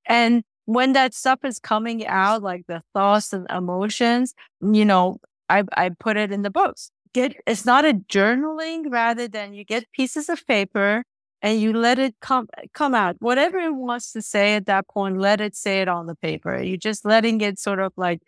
And 0.04 0.42
when 0.66 0.92
that 0.92 1.14
stuff 1.14 1.40
is 1.44 1.58
coming 1.58 2.06
out, 2.06 2.42
like 2.42 2.66
the 2.68 2.82
thoughts 2.92 3.32
and 3.32 3.46
emotions, 3.50 4.34
mm, 4.62 4.76
you 4.76 4.84
know, 4.84 5.16
I, 5.48 5.64
I 5.74 5.88
put 5.88 6.18
it 6.18 6.30
in 6.30 6.42
the 6.42 6.50
books. 6.50 6.90
Get, 7.14 7.36
it's 7.46 7.64
not 7.64 7.86
a 7.86 7.94
journaling 7.94 8.84
rather 8.90 9.28
than 9.28 9.54
you 9.54 9.64
get 9.64 9.90
pieces 9.92 10.28
of 10.28 10.46
paper 10.46 11.04
and 11.40 11.58
you 11.58 11.72
let 11.72 11.98
it 11.98 12.14
come 12.20 12.48
come 12.74 12.94
out 12.94 13.16
whatever 13.20 13.58
it 13.58 13.74
wants 13.74 14.12
to 14.12 14.20
say 14.20 14.54
at 14.56 14.66
that 14.66 14.88
point 14.88 15.18
let 15.18 15.40
it 15.40 15.54
say 15.54 15.80
it 15.80 15.88
on 15.88 16.06
the 16.06 16.16
paper 16.16 16.60
you're 16.60 16.76
just 16.76 17.04
letting 17.04 17.40
it 17.40 17.58
sort 17.58 17.78
of 17.78 17.92
like 17.96 18.20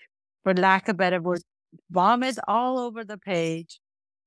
for 0.45 0.55
lack 0.55 0.89
of 0.89 0.97
better 0.97 1.21
words 1.21 1.43
vomit 1.91 2.39
all 2.47 2.79
over 2.79 3.05
the 3.05 3.19
page 3.19 3.81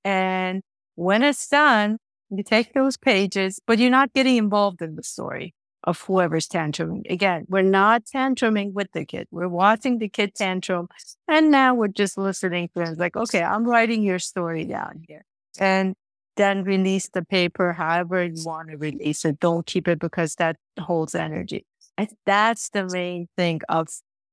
and 0.04 0.62
when 0.96 1.24
it's 1.24 1.48
done 1.48 1.98
you 2.30 2.44
take 2.44 2.74
those 2.74 2.98
pages 2.98 3.60
but 3.68 3.80
you're 3.80 3.90
not 3.90 4.14
getting 4.14 4.38
involved 4.38 4.82
in 4.82 4.96
the 4.96 5.04
story 5.04 5.54
of 5.86 6.00
whoever's 6.02 6.48
tantruming 6.48 7.04
again 7.10 7.46
we're 7.50 7.62
not 7.62 8.04
tantruming 8.06 8.74
with 8.74 8.88
the 8.94 9.06
kid 9.06 9.28
we're 9.32 9.48
watching 9.48 10.00
the 10.00 10.10
kid 10.10 10.34
tantrum 10.34 10.88
and 11.28 11.52
now 11.52 11.74
we're 11.74 11.88
just 11.88 12.18
listening 12.18 12.70
to 12.74 12.82
it's 12.82 13.00
like 13.00 13.16
okay 13.16 13.44
i'm 13.44 13.66
writing 13.66 14.02
your 14.02 14.20
story 14.20 14.66
down 14.66 15.04
here 15.08 15.26
and 15.60 15.96
then 16.36 16.64
release 16.64 17.10
the 17.10 17.24
paper 17.24 17.74
however 17.74 18.24
you 18.24 18.44
want 18.44 18.70
to 18.70 18.78
release 18.78 19.26
it. 19.26 19.40
Don't 19.40 19.66
keep 19.66 19.88
it 19.88 20.00
because 20.00 20.36
that 20.36 20.58
holds 20.80 21.16
energy. 21.16 21.66
And 21.98 22.10
that's 22.26 22.70
the 22.70 22.88
main 22.88 23.28
thing 23.38 23.62
of 23.70 23.88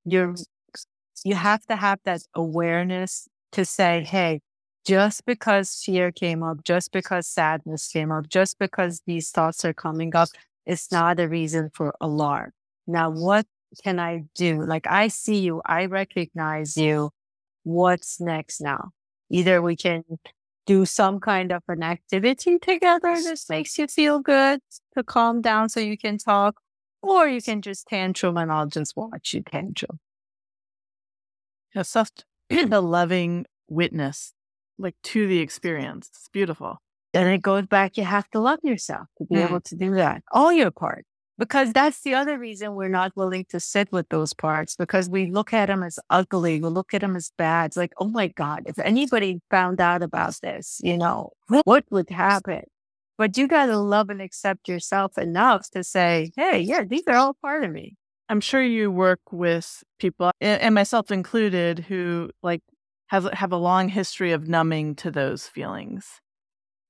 your, 0.04 0.34
you 1.24 1.34
have 1.34 1.66
to 1.66 1.76
have 1.76 1.98
that 2.04 2.22
awareness 2.34 3.28
to 3.52 3.64
say, 3.64 4.02
hey, 4.04 4.40
just 4.86 5.26
because 5.26 5.82
fear 5.84 6.10
came 6.10 6.42
up, 6.42 6.64
just 6.64 6.92
because 6.92 7.26
sadness 7.26 7.88
came 7.88 8.10
up, 8.10 8.28
just 8.28 8.58
because 8.58 9.02
these 9.06 9.30
thoughts 9.30 9.64
are 9.64 9.74
coming 9.74 10.14
up, 10.16 10.28
it's 10.66 10.90
not 10.90 11.20
a 11.20 11.28
reason 11.28 11.70
for 11.74 11.94
alarm. 12.00 12.52
Now, 12.86 13.10
what 13.10 13.46
can 13.82 13.98
I 14.00 14.24
do? 14.34 14.64
Like, 14.64 14.86
I 14.86 15.08
see 15.08 15.38
you, 15.38 15.62
I 15.64 15.86
recognize 15.86 16.76
you. 16.76 17.10
What's 17.62 18.20
next 18.20 18.60
now? 18.60 18.90
Either 19.30 19.62
we 19.62 19.76
can 19.76 20.02
do 20.66 20.86
some 20.86 21.20
kind 21.20 21.52
of 21.52 21.62
an 21.68 21.82
activity 21.82 22.58
together 22.58 23.14
that 23.14 23.44
makes 23.48 23.78
you 23.78 23.86
feel 23.86 24.20
good 24.20 24.60
to 24.96 25.02
calm 25.02 25.40
down 25.40 25.68
so 25.68 25.80
you 25.80 25.98
can 25.98 26.18
talk, 26.18 26.60
or 27.02 27.28
you 27.28 27.40
can 27.40 27.62
just 27.62 27.86
tantrum 27.86 28.36
and 28.36 28.50
I'll 28.50 28.66
just 28.66 28.96
watch 28.96 29.34
you 29.34 29.42
tantrum. 29.42 29.98
Yeah, 31.74 31.82
such 31.82 32.24
a 32.50 32.80
loving 32.80 33.46
witness, 33.68 34.32
like 34.80 34.96
to 35.04 35.26
the 35.26 35.38
experience. 35.38 36.08
It's 36.08 36.28
beautiful. 36.32 36.78
And 37.12 37.28
it 37.28 37.42
goes 37.42 37.66
back, 37.66 37.96
you 37.96 38.04
have 38.04 38.28
to 38.30 38.40
love 38.40 38.60
yourself 38.62 39.06
to 39.18 39.24
be 39.24 39.36
mm. 39.36 39.44
able 39.44 39.60
to 39.62 39.76
do 39.76 39.94
that. 39.94 40.22
All 40.30 40.52
your 40.52 40.70
parts, 40.70 41.08
because 41.38 41.72
that's 41.72 42.02
the 42.02 42.14
other 42.14 42.38
reason 42.38 42.74
we're 42.74 42.88
not 42.88 43.16
willing 43.16 43.46
to 43.48 43.58
sit 43.58 43.90
with 43.90 44.08
those 44.10 44.32
parts 44.32 44.76
because 44.76 45.08
we 45.08 45.30
look 45.30 45.52
at 45.52 45.66
them 45.66 45.82
as 45.82 45.98
ugly. 46.08 46.60
We 46.60 46.68
look 46.68 46.94
at 46.94 47.00
them 47.00 47.16
as 47.16 47.32
bad. 47.36 47.66
It's 47.66 47.76
like, 47.76 47.92
oh 47.98 48.08
my 48.08 48.28
God, 48.28 48.62
if 48.66 48.78
anybody 48.78 49.40
found 49.50 49.80
out 49.80 50.02
about 50.02 50.36
this, 50.42 50.80
you 50.84 50.96
know, 50.96 51.30
what 51.64 51.84
would 51.90 52.10
happen? 52.10 52.62
But 53.18 53.36
you 53.36 53.48
got 53.48 53.66
to 53.66 53.78
love 53.78 54.08
and 54.08 54.22
accept 54.22 54.68
yourself 54.68 55.18
enough 55.18 55.68
to 55.70 55.82
say, 55.82 56.30
hey, 56.36 56.60
yeah, 56.60 56.84
these 56.84 57.02
are 57.06 57.16
all 57.16 57.34
part 57.42 57.64
of 57.64 57.70
me. 57.72 57.96
I'm 58.28 58.40
sure 58.40 58.62
you 58.62 58.92
work 58.92 59.20
with 59.32 59.82
people, 59.98 60.30
and 60.40 60.72
myself 60.74 61.10
included, 61.10 61.80
who 61.80 62.30
like 62.44 62.62
have 63.10 63.24
have 63.32 63.50
a 63.50 63.56
long 63.56 63.88
history 63.88 64.30
of 64.30 64.46
numbing 64.46 64.94
to 64.94 65.10
those 65.10 65.48
feelings. 65.48 66.20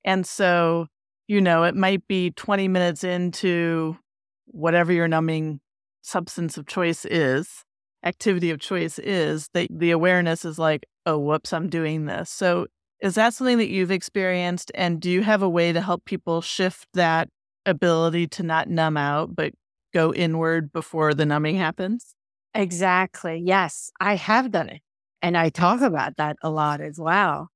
And 0.04 0.26
so, 0.26 0.86
you 1.26 1.40
know, 1.40 1.64
it 1.64 1.74
might 1.74 2.06
be 2.06 2.30
20 2.32 2.68
minutes 2.68 3.04
into 3.04 3.96
whatever 4.44 4.92
your 4.92 5.08
numbing 5.08 5.60
substance 6.02 6.58
of 6.58 6.66
choice 6.66 7.06
is, 7.06 7.64
activity 8.04 8.50
of 8.50 8.60
choice 8.60 8.98
is, 8.98 9.48
that 9.54 9.68
the 9.70 9.92
awareness 9.92 10.44
is 10.44 10.58
like, 10.58 10.84
oh, 11.06 11.18
whoops, 11.18 11.54
I'm 11.54 11.70
doing 11.70 12.04
this. 12.04 12.28
So 12.28 12.66
is 13.00 13.14
that 13.14 13.32
something 13.32 13.56
that 13.56 13.70
you've 13.70 13.90
experienced? 13.90 14.70
And 14.74 15.00
do 15.00 15.10
you 15.10 15.22
have 15.22 15.40
a 15.40 15.48
way 15.48 15.72
to 15.72 15.80
help 15.80 16.04
people 16.04 16.42
shift 16.42 16.86
that 16.92 17.30
ability 17.64 18.26
to 18.26 18.42
not 18.42 18.68
numb 18.68 18.98
out, 18.98 19.34
but 19.34 19.52
go 19.94 20.12
inward 20.12 20.70
before 20.70 21.14
the 21.14 21.24
numbing 21.24 21.56
happens? 21.56 22.14
Exactly. 22.54 23.42
Yes, 23.42 23.90
I 24.00 24.16
have 24.16 24.50
done 24.50 24.68
it. 24.68 24.82
And 25.22 25.36
I 25.36 25.50
talk 25.50 25.80
about 25.80 26.16
that 26.16 26.36
a 26.42 26.50
lot 26.50 26.80
as 26.80 26.98
well. 26.98 27.48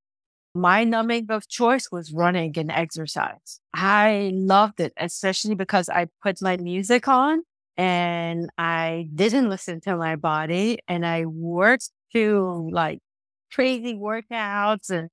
My 0.53 0.83
numbing 0.83 1.27
of 1.29 1.47
choice 1.47 1.91
was 1.91 2.13
running 2.13 2.57
and 2.57 2.71
exercise. 2.71 3.59
I 3.73 4.31
loved 4.33 4.79
it, 4.79 4.93
especially 4.97 5.55
because 5.55 5.89
I 5.89 6.07
put 6.23 6.41
my 6.41 6.57
music 6.57 7.07
on 7.07 7.43
and 7.77 8.49
I 8.57 9.09
didn't 9.13 9.49
listen 9.49 9.81
to 9.81 9.97
my 9.97 10.15
body 10.15 10.79
and 10.87 11.05
I 11.05 11.25
worked 11.25 11.89
through 12.11 12.69
like 12.71 12.99
crazy 13.51 13.95
workouts 13.95 14.89
and 14.89 15.09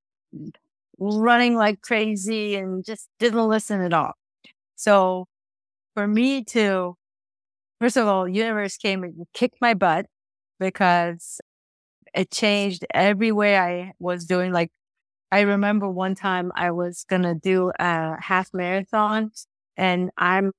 running 0.98 1.56
like 1.56 1.80
crazy 1.82 2.54
and 2.56 2.84
just 2.84 3.08
didn't 3.18 3.48
listen 3.48 3.80
at 3.80 3.92
all. 3.92 4.12
So 4.76 5.26
for 5.94 6.06
me 6.06 6.44
to, 6.46 6.96
first 7.80 7.96
of 7.96 8.06
all, 8.06 8.28
universe 8.28 8.76
came 8.76 9.04
and 9.04 9.26
kicked 9.34 9.58
my 9.60 9.74
butt 9.74 10.06
because 10.60 11.40
it 12.14 12.30
changed 12.30 12.84
every 12.92 13.32
way 13.32 13.56
I 13.58 13.92
was 13.98 14.24
doing. 14.24 14.52
Like 14.52 14.70
I 15.30 15.40
remember 15.42 15.88
one 15.88 16.14
time 16.14 16.52
I 16.54 16.70
was 16.72 17.04
going 17.08 17.22
to 17.22 17.34
do 17.34 17.72
a 17.78 18.16
half 18.20 18.50
marathon 18.52 19.30
and 19.76 20.10
I'm, 20.18 20.52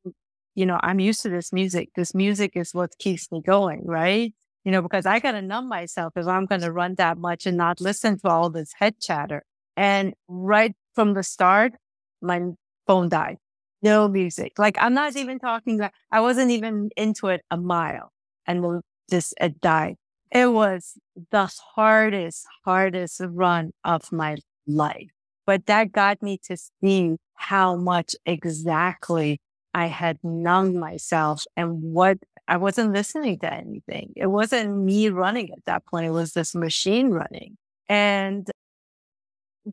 you 0.55 0.65
know, 0.65 0.79
I'm 0.81 0.99
used 0.99 1.21
to 1.23 1.29
this 1.29 1.53
music. 1.53 1.89
This 1.95 2.15
music 2.15 2.53
is 2.55 2.73
what 2.73 2.97
keeps 2.97 3.31
me 3.31 3.41
going, 3.41 3.83
right? 3.85 4.33
You 4.65 4.71
know, 4.71 4.81
because 4.81 5.05
I 5.05 5.19
got 5.19 5.33
to 5.33 5.41
numb 5.41 5.67
myself 5.67 6.13
if 6.15 6.25
I'm 6.25 6.45
going 6.45 6.61
to 6.61 6.71
run 6.71 6.95
that 6.95 7.17
much 7.17 7.45
and 7.45 7.57
not 7.57 7.81
listen 7.81 8.17
to 8.19 8.29
all 8.29 8.49
this 8.49 8.73
head 8.79 8.99
chatter. 8.99 9.43
And 9.77 10.13
right 10.27 10.73
from 10.95 11.13
the 11.13 11.23
start, 11.23 11.73
my 12.21 12.41
phone 12.87 13.09
died. 13.09 13.37
No 13.81 14.07
music. 14.07 14.53
Like 14.57 14.77
I'm 14.79 14.93
not 14.93 15.15
even 15.15 15.39
talking 15.39 15.81
I 16.11 16.21
wasn't 16.21 16.51
even 16.51 16.89
into 16.95 17.27
it 17.27 17.41
a 17.51 17.57
mile 17.57 18.11
and 18.47 18.63
will 18.63 18.81
just 19.11 19.33
it 19.39 19.59
died. 19.61 19.97
It 20.33 20.51
was 20.51 20.97
the 21.29 21.45
hardest, 21.75 22.47
hardest 22.65 23.21
run 23.23 23.71
of 23.83 24.11
my 24.11 24.37
life. 24.65 25.11
But 25.45 25.67
that 25.67 25.91
got 25.91 26.23
me 26.23 26.39
to 26.45 26.57
see 26.57 27.17
how 27.35 27.75
much 27.75 28.15
exactly 28.25 29.39
I 29.75 29.87
had 29.87 30.17
numbed 30.23 30.75
myself 30.75 31.43
and 31.55 31.81
what 31.83 32.17
I 32.47 32.57
wasn't 32.57 32.93
listening 32.93 33.39
to 33.39 33.53
anything. 33.53 34.13
It 34.15 34.27
wasn't 34.27 34.75
me 34.75 35.09
running 35.09 35.51
at 35.51 35.65
that 35.65 35.85
point. 35.85 36.07
It 36.07 36.11
was 36.11 36.33
this 36.33 36.55
machine 36.55 37.11
running. 37.11 37.57
And 37.87 38.49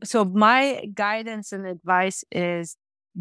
so 0.03 0.23
my 0.23 0.85
guidance 0.93 1.51
and 1.51 1.65
advice 1.65 2.23
is 2.31 2.75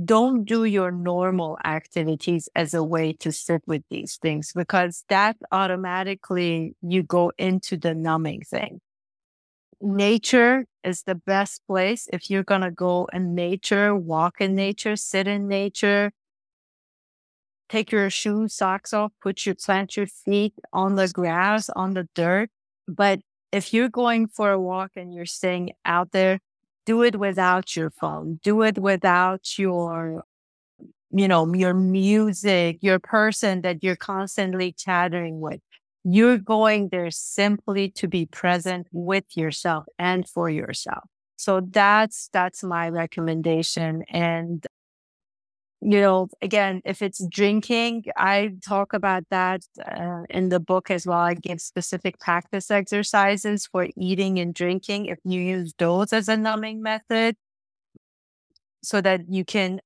don't 0.05 0.44
do 0.44 0.64
your 0.64 0.92
normal 0.92 1.59
activities 1.64 2.48
as 2.55 2.74
a 2.74 2.83
way 2.83 3.12
to 3.12 3.33
sit 3.33 3.62
with 3.66 3.83
these 3.90 4.18
things 4.22 4.53
because 4.55 5.05
that 5.09 5.37
automatically 5.50 6.76
you 6.81 7.03
go 7.03 7.33
into 7.38 7.76
the 7.76 7.94
numbing 7.94 8.42
thing 8.42 8.81
nature 9.81 10.66
is 10.85 11.03
the 11.03 11.14
best 11.14 11.62
place 11.66 12.09
if 12.12 12.31
you're 12.31 12.44
going 12.44 12.61
to 12.61 12.70
go 12.70 13.09
in 13.12 13.35
nature, 13.35 13.94
walk 13.94 14.40
in 14.40 14.55
nature, 14.55 14.96
sit 14.96 15.26
in 15.26 15.48
nature, 15.48 16.12
take 17.68 17.90
your 17.92 18.11
shoes, 18.11 18.55
socks 18.55 18.92
off, 18.92 19.12
put 19.22 19.46
your 19.46 19.55
plant 19.55 19.96
your 19.96 20.07
feet 20.07 20.55
on 20.72 20.96
the 20.96 21.09
grass, 21.09 21.70
on 21.70 21.94
the 21.94 22.09
dirt. 22.14 22.50
But 22.88 23.20
if 23.53 23.72
you're 23.72 23.88
going 23.88 24.29
for 24.29 24.50
a 24.50 24.61
walk 24.61 24.92
and 24.96 25.14
you're 25.14 25.26
staying 25.26 25.72
out 25.85 26.12
there, 26.12 26.40
do 26.87 27.03
it 27.03 27.16
without 27.16 27.77
your 27.77 27.90
phone. 27.90 28.40
Do 28.43 28.62
it 28.62 28.79
without 28.79 29.59
your 29.59 30.25
you 31.12 31.27
know, 31.27 31.53
your 31.53 31.75
music, 31.75 32.79
your 32.81 32.99
person 32.99 33.62
that 33.62 33.83
you're 33.83 33.97
constantly 33.97 34.73
chattering 34.73 35.40
with. 35.40 35.61
You're 36.05 36.38
going 36.38 36.88
there 36.90 37.11
simply 37.11 37.90
to 37.90 38.09
be 38.09 38.27
present 38.27 38.87
with 38.93 39.25
yourself 39.37 39.87
and 39.99 40.29
for 40.29 40.49
yourself. 40.49 41.05
So 41.37 41.61
that's, 41.61 42.29
that's 42.33 42.62
my 42.62 42.88
recommendation. 42.88 44.05
And, 44.11 44.64
you 45.83 46.01
know, 46.01 46.29
again, 46.43 46.83
if 46.85 47.03
it's 47.03 47.25
drinking, 47.27 48.05
I 48.16 48.53
talk 48.62 48.93
about 48.93 49.25
that 49.31 49.62
uh, 49.85 50.23
in 50.29 50.51
the 50.51 50.61
book 50.61 50.90
as 50.90 51.07
well. 51.07 51.19
I 51.19 51.35
give 51.35 51.61
specific 51.61 52.19
practice 52.21 52.71
exercises 52.71 53.66
for 53.66 53.88
eating 53.97 54.38
and 54.38 54.55
drinking. 54.55 55.07
If 55.07 55.19
you 55.25 55.40
use 55.40 55.73
those 55.79 56.12
as 56.12 56.29
a 56.29 56.37
numbing 56.37 56.83
method, 56.83 57.37
so 58.83 59.01
that 59.01 59.21
you 59.29 59.45
can, 59.45 59.81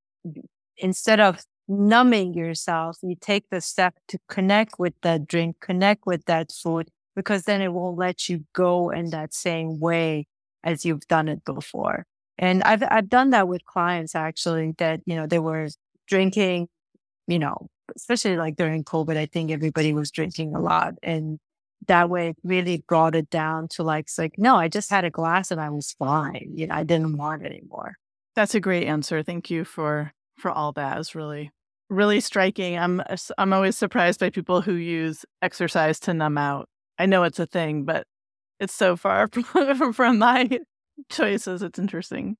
instead 0.77 1.21
of 1.21 1.45
numbing 1.69 2.35
yourself, 2.35 2.99
you 3.03 3.17
take 3.21 3.49
the 3.51 3.61
step 3.61 3.95
to 4.09 4.19
connect 4.29 4.79
with 4.79 4.95
that 5.03 5.27
drink, 5.27 5.57
connect 5.61 6.07
with 6.07 6.25
that 6.27 6.53
food, 6.53 6.89
because 7.17 7.45
then 7.45 7.61
it 7.61 7.73
won't 7.73 7.99
let 7.99 8.29
you 8.29 8.45
go 8.53 8.91
in 8.91 9.11
that 9.11 9.35
same 9.35 9.81
way 9.81 10.27
as 10.63 10.85
you've 10.85 11.07
done 11.09 11.29
it 11.29 11.45
before. 11.45 12.07
And 12.39 12.63
I've 12.65 12.83
I've 12.91 13.09
done 13.09 13.31
that 13.31 13.49
with 13.49 13.65
clients 13.65 14.15
actually 14.15 14.75
that, 14.79 15.01
you 15.07 15.15
know, 15.15 15.27
they 15.27 15.39
were 15.39 15.69
drinking, 16.07 16.69
you 17.27 17.39
know, 17.39 17.69
especially 17.97 18.37
like 18.37 18.57
during 18.57 18.85
COVID, 18.85 19.17
I 19.17 19.27
think 19.27 19.51
everybody 19.51 19.93
was 19.93 20.11
drinking 20.11 20.55
a 20.55 20.61
lot. 20.61 20.95
And 21.03 21.39
that 21.87 22.09
way 22.09 22.29
it 22.31 22.37
really 22.43 22.83
brought 22.89 23.15
it 23.15 23.31
down 23.31 23.69
to 23.69 23.83
like, 23.83 24.05
it's 24.05 24.19
like, 24.19 24.35
no, 24.39 24.57
I 24.57 24.69
just 24.69 24.91
had 24.91 25.05
a 25.05 25.11
glass 25.11 25.51
and 25.51 25.61
I 25.61 25.71
was 25.71 25.93
fine. 25.99 26.53
You 26.55 26.67
know, 26.67 26.75
I 26.75 26.85
didn't 26.85 27.17
want 27.17 27.45
anymore. 27.45 27.97
That's 28.35 28.55
a 28.55 28.61
great 28.61 28.87
answer. 28.87 29.23
Thank 29.23 29.51
you 29.51 29.65
for 29.65 30.13
for 30.37 30.51
all 30.51 30.73
that 30.73 30.99
is 30.99 31.15
really 31.15 31.53
really 31.89 32.21
striking. 32.21 32.79
I'm 32.79 33.03
I'm 33.39 33.53
always 33.53 33.77
surprised 33.77 34.21
by 34.21 34.31
people 34.31 34.61
who 34.63 34.75
use 34.75 35.25
exercise 35.43 36.01
to 36.01 36.15
numb 36.15 36.39
out. 36.39 36.69
I 36.99 37.07
know 37.07 37.23
it's 37.23 37.39
a 37.39 37.47
thing, 37.47 37.85
but 37.85 38.07
it's 38.61 38.75
so 38.75 38.97
far 38.97 39.29
from 39.53 39.93
from 39.93 40.19
my 40.19 40.59
choices. 41.11 41.63
It's 41.63 41.79
interesting. 41.79 42.37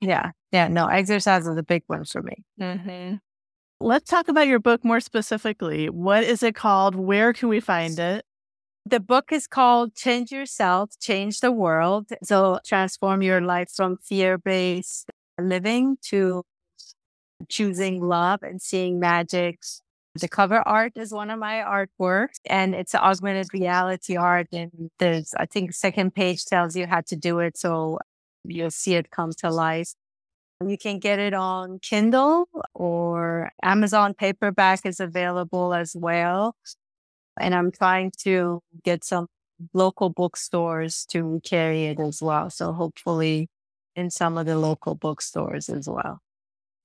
Yeah, 0.00 0.30
yeah. 0.52 0.68
No, 0.68 0.86
exercise 0.86 1.46
is 1.46 1.56
a 1.56 1.62
big 1.62 1.82
one 1.86 2.04
for 2.04 2.22
me. 2.22 2.44
Mm-hmm. 2.60 3.16
Let's 3.80 4.10
talk 4.10 4.28
about 4.28 4.48
your 4.48 4.58
book 4.58 4.84
more 4.84 5.00
specifically. 5.00 5.88
What 5.88 6.24
is 6.24 6.42
it 6.42 6.54
called? 6.54 6.94
Where 6.94 7.32
can 7.32 7.48
we 7.48 7.60
find 7.60 7.98
it? 7.98 8.24
The 8.84 9.00
book 9.00 9.32
is 9.32 9.46
called 9.46 9.94
Change 9.94 10.32
Yourself, 10.32 10.90
Change 11.00 11.40
the 11.40 11.52
World. 11.52 12.06
So 12.22 12.58
transform 12.64 13.22
your 13.22 13.40
life 13.40 13.70
from 13.74 13.98
fear 13.98 14.38
based 14.38 15.10
living 15.38 15.98
to 16.02 16.42
choosing 17.48 18.02
love 18.02 18.42
and 18.42 18.60
seeing 18.60 18.98
magic. 18.98 19.60
The 20.14 20.28
cover 20.28 20.66
art 20.66 20.96
is 20.96 21.12
one 21.12 21.30
of 21.30 21.38
my 21.38 21.56
artworks 21.56 22.40
and 22.46 22.74
it's 22.74 22.94
augmented 22.94 23.52
reality 23.52 24.16
art. 24.16 24.48
And 24.52 24.90
there's, 24.98 25.34
I 25.36 25.46
think, 25.46 25.72
second 25.72 26.14
page 26.14 26.46
tells 26.46 26.74
you 26.74 26.86
how 26.86 27.02
to 27.02 27.14
do 27.14 27.38
it. 27.38 27.56
So 27.56 27.98
you'll 28.48 28.70
see 28.70 28.94
it 28.94 29.10
come 29.10 29.32
to 29.38 29.50
life. 29.50 29.94
You 30.66 30.76
can 30.76 30.98
get 30.98 31.20
it 31.20 31.34
on 31.34 31.78
Kindle 31.78 32.48
or 32.74 33.52
Amazon 33.62 34.14
paperback 34.14 34.84
is 34.84 34.98
available 34.98 35.72
as 35.72 35.94
well. 35.96 36.56
And 37.38 37.54
I'm 37.54 37.70
trying 37.70 38.10
to 38.24 38.60
get 38.82 39.04
some 39.04 39.28
local 39.72 40.10
bookstores 40.10 41.06
to 41.06 41.40
carry 41.44 41.84
it 41.84 42.00
as 42.00 42.20
well. 42.20 42.50
So 42.50 42.72
hopefully 42.72 43.48
in 43.94 44.10
some 44.10 44.36
of 44.36 44.46
the 44.46 44.56
local 44.58 44.94
bookstores 44.94 45.68
as 45.68 45.88
well. 45.88 46.20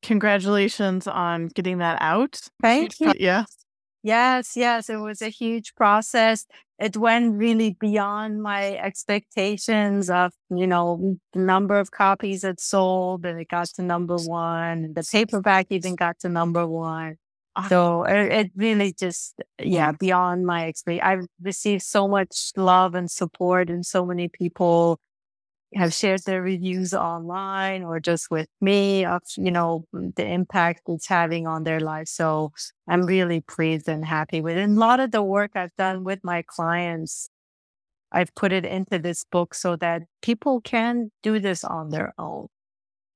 Congratulations 0.04 1.08
on 1.08 1.48
getting 1.48 1.78
that 1.80 1.98
out. 2.02 2.42
Thank 2.62 3.00
you. 3.00 3.14
Yeah. 3.18 3.46
Yes, 4.04 4.58
yes, 4.58 4.90
it 4.90 4.98
was 4.98 5.22
a 5.22 5.30
huge 5.30 5.76
process. 5.76 6.46
It 6.78 6.98
went 6.98 7.36
really 7.36 7.78
beyond 7.80 8.44
my 8.44 8.74
expectations 8.76 10.10
of, 10.10 10.34
you 10.50 10.68
know, 10.68 11.18
the 11.32 11.40
number 11.40 11.80
of 11.80 11.92
copies 11.92 12.44
it 12.44 12.60
sold 12.60 13.26
and 13.26 13.40
it 13.40 13.48
got 13.48 13.68
to 13.76 13.82
number 13.82 14.18
one. 14.18 14.92
The 14.94 15.08
paperback 15.10 15.68
even 15.70 15.96
got 15.96 16.20
to 16.20 16.30
number 16.30 16.68
one. 16.68 17.16
Ah. 17.56 17.68
So 17.70 18.04
it, 18.04 18.32
it 18.34 18.52
really 18.58 18.92
just, 18.92 19.42
yeah, 19.62 19.94
mm. 19.94 20.00
beyond 20.00 20.46
my 20.46 20.68
expectations. 20.68 21.08
I've 21.08 21.28
received 21.42 21.84
so 21.84 22.06
much 22.08 22.52
love 22.58 22.96
and 22.96 23.10
support 23.10 23.70
and 23.70 23.86
so 23.86 24.06
many 24.06 24.28
people 24.28 25.00
have 25.76 25.94
shared 25.94 26.24
their 26.26 26.42
reviews 26.42 26.94
online 26.94 27.84
or 27.84 28.00
just 28.00 28.30
with 28.32 28.48
me 28.62 29.06
of 29.06 29.22
you 29.38 29.52
know 29.52 29.86
mm, 29.94 30.14
the 30.16 30.26
impact 30.26 30.82
it's 30.88 31.08
having 31.08 31.48
on 31.48 31.64
their 31.64 31.80
life 31.80 32.08
so 32.08 32.52
i'm 32.88 33.06
really 33.06 33.42
pleased 33.42 33.88
and 33.88 34.06
happy 34.06 34.42
with 34.42 34.58
it. 34.58 34.62
And 34.62 34.78
a 34.78 34.80
lot 34.80 35.00
of 35.00 35.12
the 35.12 35.24
work 35.24 35.52
i've 35.56 35.76
done 35.78 36.04
with 36.04 36.20
my 36.24 36.44
clients 36.46 37.30
i've 38.12 38.34
put 38.36 38.52
it 38.52 38.66
into 38.66 39.00
this 39.00 39.24
book 39.32 39.54
so 39.54 39.76
that 39.78 40.04
people 40.22 40.62
can 40.62 41.12
do 41.22 41.40
this 41.40 41.64
on 41.64 41.90
their 41.90 42.14
own 42.18 42.48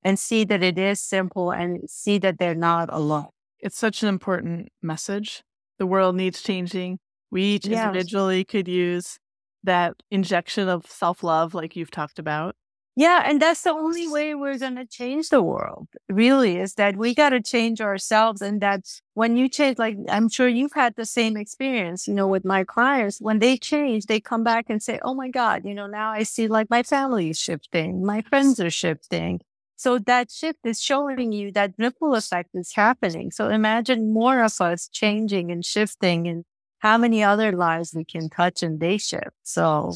and 0.08 0.18
see 0.18 0.46
that 0.46 0.64
it 0.64 0.78
is 0.78 1.02
simple 1.02 1.52
and 1.52 1.82
see 1.90 2.18
that 2.18 2.40
they're 2.40 2.56
not 2.56 2.88
alone. 2.94 3.28
It's 3.60 3.78
such 3.78 4.04
an 4.04 4.08
important 4.10 4.70
message. 4.82 5.44
The 5.80 5.86
world 5.86 6.16
needs 6.16 6.42
changing. 6.42 7.00
We 7.30 7.44
each 7.44 7.68
yes. 7.68 7.86
individually 7.86 8.46
could 8.46 8.70
use 8.70 9.20
that 9.68 9.94
injection 10.10 10.68
of 10.68 10.88
self 10.88 11.24
love, 11.24 11.54
like 11.54 11.76
you've 11.76 11.92
talked 11.92 12.20
about. 12.20 12.56
Yeah, 13.00 13.22
and 13.28 13.40
that's 13.40 13.62
the 13.62 13.74
only 13.74 14.08
way 14.08 14.34
we're 14.34 14.58
going 14.58 14.76
to 14.78 14.86
change 14.88 15.30
the 15.30 15.44
world, 15.44 15.88
really, 16.10 16.58
is 16.58 16.74
that 16.76 16.98
we 16.98 17.14
got 17.14 17.30
to 17.30 17.40
change 17.40 17.80
ourselves. 17.80 18.42
And 18.42 18.60
that's 18.60 19.04
when 19.14 19.38
you 19.38 19.48
change, 19.48 19.78
like 19.78 19.98
I'm 20.10 20.30
sure 20.30 20.48
you've 20.48 20.74
had 20.74 20.96
the 20.96 21.06
same 21.06 21.38
experience, 21.38 22.08
you 22.08 22.16
know, 22.16 22.28
with 22.28 22.44
my 22.44 22.64
clients. 22.64 23.20
When 23.22 23.38
they 23.38 23.56
change, 23.56 24.08
they 24.08 24.20
come 24.20 24.44
back 24.44 24.66
and 24.68 24.82
say, 24.82 25.00
Oh 25.04 25.14
my 25.14 25.30
God, 25.30 25.62
you 25.64 25.76
know, 25.76 25.86
now 25.86 26.10
I 26.10 26.24
see 26.24 26.48
like 26.48 26.72
my 26.72 26.82
family 26.82 27.30
is 27.30 27.40
shifting, 27.40 28.04
my 28.04 28.22
friends 28.24 28.60
are 28.60 28.72
shifting. 28.72 29.42
So 29.76 30.00
that 30.00 30.32
shift 30.32 30.62
is 30.64 30.82
showing 30.82 31.32
you 31.32 31.52
that 31.52 31.74
ripple 31.78 32.16
effect 32.16 32.50
is 32.56 32.74
happening. 32.74 33.30
So 33.30 33.50
imagine 33.50 34.12
more 34.12 34.42
of 34.44 34.60
us 34.60 34.90
changing 34.92 35.52
and 35.52 35.64
shifting 35.64 36.28
and 36.28 36.46
how 36.80 36.98
many 36.98 37.24
other 37.24 37.52
lives 37.52 37.94
we 37.96 38.06
can 38.06 38.30
touch 38.30 38.64
and 38.64 38.80
they 38.80 38.98
shift. 38.98 39.32
So, 39.44 39.94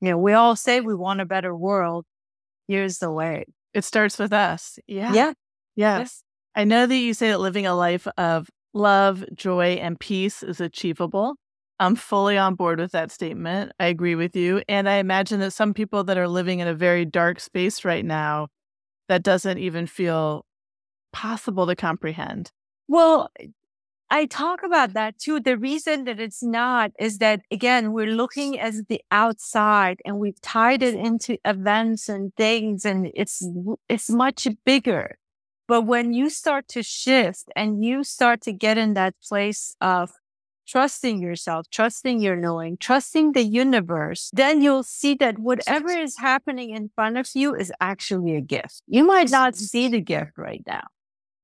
you 0.00 0.10
know, 0.10 0.18
we 0.18 0.32
all 0.32 0.56
say 0.56 0.80
we 0.80 0.94
want 0.94 1.20
a 1.20 1.24
better 1.24 1.54
world. 1.54 2.04
Here's 2.68 2.98
the 2.98 3.10
way. 3.10 3.44
It 3.72 3.84
starts 3.84 4.18
with 4.18 4.32
us. 4.32 4.78
Yeah. 4.86 5.12
Yeah. 5.12 5.32
Yes. 5.76 5.98
yes. 5.98 6.22
I 6.54 6.64
know 6.64 6.86
that 6.86 6.96
you 6.96 7.14
say 7.14 7.30
that 7.30 7.40
living 7.40 7.66
a 7.66 7.74
life 7.74 8.06
of 8.16 8.48
love, 8.72 9.24
joy, 9.34 9.74
and 9.74 9.98
peace 9.98 10.42
is 10.42 10.60
achievable. 10.60 11.34
I'm 11.80 11.96
fully 11.96 12.38
on 12.38 12.54
board 12.54 12.78
with 12.78 12.92
that 12.92 13.10
statement. 13.10 13.72
I 13.80 13.86
agree 13.86 14.14
with 14.14 14.36
you. 14.36 14.62
And 14.68 14.88
I 14.88 14.94
imagine 14.94 15.40
that 15.40 15.50
some 15.50 15.74
people 15.74 16.04
that 16.04 16.16
are 16.16 16.28
living 16.28 16.60
in 16.60 16.68
a 16.68 16.74
very 16.74 17.04
dark 17.04 17.40
space 17.40 17.84
right 17.84 18.04
now, 18.04 18.48
that 19.08 19.22
doesn't 19.22 19.58
even 19.58 19.86
feel 19.86 20.46
possible 21.12 21.66
to 21.66 21.76
comprehend. 21.76 22.50
Well, 22.88 23.28
I 24.14 24.26
talk 24.26 24.62
about 24.62 24.92
that 24.92 25.18
too. 25.18 25.40
The 25.40 25.58
reason 25.58 26.04
that 26.04 26.20
it's 26.20 26.40
not 26.40 26.92
is 27.00 27.18
that 27.18 27.40
again, 27.50 27.92
we're 27.92 28.14
looking 28.14 28.60
as 28.60 28.84
the 28.88 29.00
outside 29.10 30.00
and 30.04 30.20
we've 30.20 30.40
tied 30.40 30.84
it 30.84 30.94
into 30.94 31.36
events 31.44 32.08
and 32.08 32.32
things 32.36 32.84
and 32.84 33.10
it's, 33.12 33.44
it's 33.88 34.08
much 34.08 34.46
bigger. 34.64 35.18
But 35.66 35.86
when 35.86 36.12
you 36.12 36.30
start 36.30 36.68
to 36.68 36.82
shift 36.84 37.46
and 37.56 37.84
you 37.84 38.04
start 38.04 38.40
to 38.42 38.52
get 38.52 38.78
in 38.78 38.94
that 38.94 39.14
place 39.20 39.74
of 39.80 40.12
trusting 40.68 41.20
yourself, 41.20 41.66
trusting 41.72 42.20
your 42.20 42.36
knowing, 42.36 42.76
trusting 42.76 43.32
the 43.32 43.42
universe, 43.42 44.30
then 44.32 44.62
you'll 44.62 44.84
see 44.84 45.14
that 45.14 45.40
whatever 45.40 45.90
is 45.90 46.18
happening 46.18 46.70
in 46.70 46.88
front 46.94 47.18
of 47.18 47.28
you 47.34 47.52
is 47.52 47.72
actually 47.80 48.36
a 48.36 48.40
gift. 48.40 48.80
You 48.86 49.04
might 49.04 49.32
not 49.32 49.56
see 49.56 49.88
the 49.88 50.00
gift 50.00 50.34
right 50.36 50.62
now, 50.68 50.84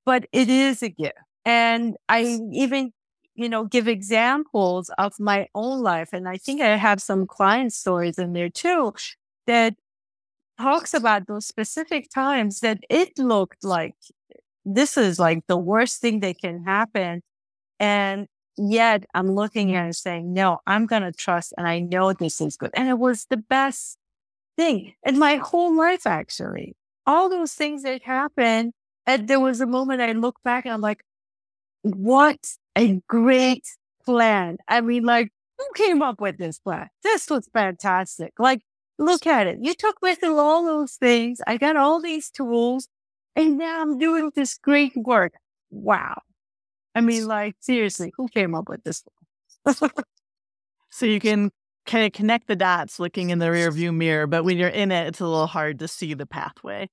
but 0.07 0.27
it 0.31 0.49
is 0.49 0.85
a 0.85 0.89
gift. 0.89 1.19
And 1.45 1.97
I 2.09 2.39
even, 2.53 2.93
you 3.35 3.49
know, 3.49 3.65
give 3.65 3.89
examples 3.89 4.91
of 4.99 5.15
my 5.19 5.49
own 5.55 5.81
life. 5.83 6.11
And 6.13 6.29
I 6.29 6.37
think 6.37 6.61
I 6.61 6.77
have 6.77 7.01
some 7.01 7.27
client 7.27 7.73
stories 7.73 8.19
in 8.19 8.33
there 8.33 8.51
too 8.51 8.95
that 9.47 9.75
talks 10.59 10.93
about 10.93 11.27
those 11.27 11.47
specific 11.47 12.11
times 12.11 12.61
that 12.61 12.81
it 12.91 13.19
looked 13.19 13.65
like 13.65 13.95
this 14.65 14.97
is 14.97 15.19
like 15.19 15.47
the 15.47 15.57
worst 15.57 16.01
thing 16.01 16.21
that 16.21 16.39
can 16.39 16.65
happen. 16.65 17.23
And 17.79 18.27
yet 18.59 19.07
I'm 19.15 19.33
looking 19.33 19.75
at 19.75 19.89
it 19.89 19.95
saying, 19.95 20.33
no, 20.35 20.59
I'm 20.67 20.87
going 20.87 21.03
to 21.03 21.13
trust 21.13 21.55
and 21.57 21.67
I 21.67 21.81
know 21.81 22.13
this 22.13 22.41
is 22.41 22.57
good. 22.57 22.71
And 22.75 22.89
it 22.89 22.99
was 22.99 23.27
the 23.31 23.39
best 23.39 23.97
thing 24.57 24.95
in 25.05 25.19
my 25.19 25.37
whole 25.37 25.75
life, 25.77 26.07
actually. 26.07 26.77
All 27.07 27.31
those 27.31 27.55
things 27.55 27.83
that 27.85 28.03
happened. 28.03 28.73
And 29.07 29.27
there 29.29 29.41
was 29.41 29.61
a 29.61 29.67
moment 29.67 30.03
I 30.03 30.13
look 30.13 30.37
back 30.45 30.67
and 30.67 30.75
I'm 30.75 30.83
like, 30.83 31.03
what 31.83 32.39
a 32.77 33.01
great 33.09 33.67
plan. 34.05 34.59
I 34.69 34.81
mean, 34.81 35.05
like, 35.05 35.31
who 35.59 35.67
came 35.75 36.03
up 36.03 36.21
with 36.21 36.39
this 36.39 36.59
plan? 36.59 36.89
This 37.03 37.29
was 37.29 37.49
fantastic. 37.53 38.33
Like, 38.39 38.63
look 38.99 39.27
at 39.27 39.47
it. 39.47 39.59
You 39.61 39.75
took 39.75 39.97
through 40.01 40.39
all 40.39 40.65
those 40.65 40.95
things. 40.95 41.41
I 41.47 41.57
got 41.57 41.77
all 41.77 42.01
these 42.01 42.31
tools 42.31 42.89
and 43.37 43.59
now 43.59 43.83
I'm 43.83 43.99
doing 43.99 44.31
this 44.35 44.57
great 44.59 44.93
work. 44.97 45.33
Wow. 45.71 46.23
I 46.95 47.01
mean, 47.01 47.27
like, 47.27 47.55
seriously, 47.61 48.13
who 48.17 48.29
came 48.29 48.55
up 48.55 48.69
with 48.69 48.83
this? 48.83 49.05
so 50.91 51.07
you 51.07 51.21
can 51.21 51.51
kind 51.87 52.05
of 52.05 52.13
connect 52.13 52.49
the 52.49 52.57
dots 52.57 52.99
looking 52.99 53.31
in 53.31 53.39
the 53.39 53.51
rear 53.51 53.71
view 53.71 53.93
mirror, 53.93 54.27
but 54.27 54.45
when 54.45 54.59
you're 54.59 54.69
in 54.69 54.91
it, 54.93 55.07
it's 55.09 55.21
a 55.21 55.27
little 55.27 55.47
hard 55.47 55.79
to 55.79 55.89
see 55.89 56.15
the 56.15 56.27
pathway. 56.27 56.89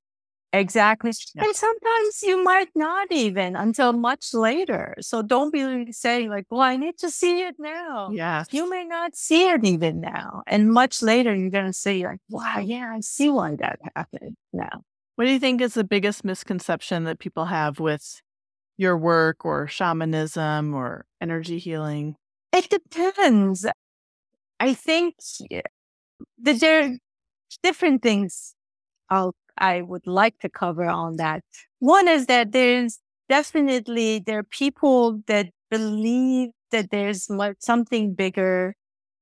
Exactly. 0.53 1.11
Yeah. 1.35 1.43
And 1.43 1.55
sometimes 1.55 2.23
you 2.23 2.43
might 2.43 2.69
not 2.73 3.11
even 3.11 3.55
until 3.55 3.93
much 3.93 4.33
later. 4.33 4.95
So 5.01 5.21
don't 5.21 5.51
be 5.51 5.91
saying 5.91 6.29
like, 6.29 6.45
well, 6.49 6.61
I 6.61 6.77
need 6.77 6.97
to 6.99 7.11
see 7.11 7.41
it 7.41 7.55
now. 7.59 8.09
Yeah. 8.11 8.45
You 8.51 8.69
may 8.69 8.85
not 8.85 9.15
see 9.15 9.49
it 9.49 9.65
even 9.65 9.99
now. 9.99 10.43
And 10.47 10.71
much 10.71 11.01
later, 11.01 11.35
you're 11.35 11.49
going 11.49 11.65
to 11.65 11.73
say 11.73 12.03
like, 12.03 12.19
wow, 12.29 12.59
yeah, 12.59 12.93
I 12.95 13.01
see 13.01 13.29
why 13.29 13.55
that 13.57 13.79
happened 13.95 14.37
now. 14.53 14.83
What 15.15 15.25
do 15.25 15.31
you 15.31 15.39
think 15.39 15.61
is 15.61 15.73
the 15.73 15.83
biggest 15.83 16.23
misconception 16.23 17.03
that 17.03 17.19
people 17.19 17.45
have 17.45 17.79
with 17.79 18.21
your 18.77 18.97
work 18.97 19.43
or 19.43 19.67
shamanism 19.67 20.73
or 20.73 21.05
energy 21.19 21.57
healing? 21.57 22.15
It 22.53 22.69
depends. 22.69 23.65
I 24.59 24.73
think 24.73 25.15
that 25.49 26.59
there 26.59 26.83
are 26.83 26.97
different 27.61 28.01
things 28.01 28.55
I'll 29.09 29.35
I 29.57 29.81
would 29.81 30.07
like 30.07 30.39
to 30.39 30.49
cover 30.49 30.85
on 30.85 31.17
that. 31.17 31.43
One 31.79 32.07
is 32.07 32.25
that 32.27 32.51
there's 32.51 32.99
definitely 33.29 34.19
there 34.19 34.39
are 34.39 34.43
people 34.43 35.21
that 35.27 35.49
believe 35.69 36.49
that 36.71 36.91
there's 36.91 37.29
something 37.59 38.13
bigger 38.13 38.75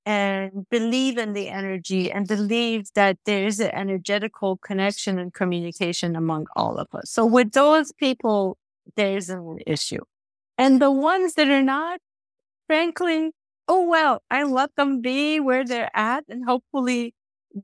and 0.05 0.67
believe 0.69 1.17
in 1.17 1.33
the 1.33 1.49
energy 1.49 2.11
and 2.11 2.27
believe 2.27 2.93
that 2.93 3.17
there 3.25 3.47
is 3.47 3.59
an 3.59 3.71
energetical 3.71 4.57
connection 4.57 5.17
and 5.17 5.33
communication 5.33 6.15
among 6.15 6.45
all 6.55 6.77
of 6.77 6.87
us. 6.93 7.09
So 7.09 7.25
with 7.25 7.53
those 7.53 7.91
people, 7.91 8.57
there's 8.95 9.29
an 9.29 9.57
issue. 9.65 10.03
And 10.57 10.79
the 10.81 10.91
ones 10.91 11.33
that 11.33 11.47
are 11.47 11.63
not, 11.63 11.99
frankly, 12.67 13.31
oh 13.67 13.81
well, 13.87 14.21
I 14.29 14.43
let 14.43 14.75
them 14.75 15.01
be 15.01 15.39
where 15.39 15.65
they're 15.65 15.89
at 15.95 16.23
and 16.29 16.45
hopefully 16.45 17.13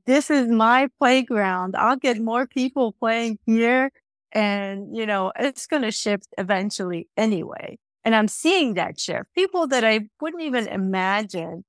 this 0.06 0.30
is 0.30 0.48
my 0.48 0.88
playground. 0.98 1.76
I'll 1.76 1.96
get 1.96 2.20
more 2.20 2.46
people 2.46 2.92
playing 2.92 3.38
here 3.46 3.90
and, 4.32 4.96
you 4.96 5.06
know, 5.06 5.32
it's 5.38 5.66
going 5.66 5.82
to 5.82 5.90
shift 5.90 6.28
eventually 6.38 7.08
anyway. 7.16 7.78
And 8.04 8.14
I'm 8.14 8.28
seeing 8.28 8.74
that 8.74 8.98
shift. 8.98 9.26
People 9.34 9.66
that 9.68 9.84
I 9.84 10.08
wouldn't 10.20 10.42
even 10.42 10.66
imagine 10.68 11.64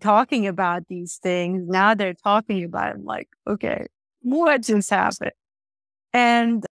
talking 0.00 0.46
about 0.46 0.88
these 0.88 1.18
things. 1.22 1.64
Now 1.68 1.94
they're 1.94 2.14
talking 2.14 2.64
about 2.64 2.96
it. 2.96 3.04
like, 3.04 3.28
okay, 3.48 3.86
what 4.22 4.62
just 4.62 4.90
happened? 4.90 5.32
And 6.12 6.64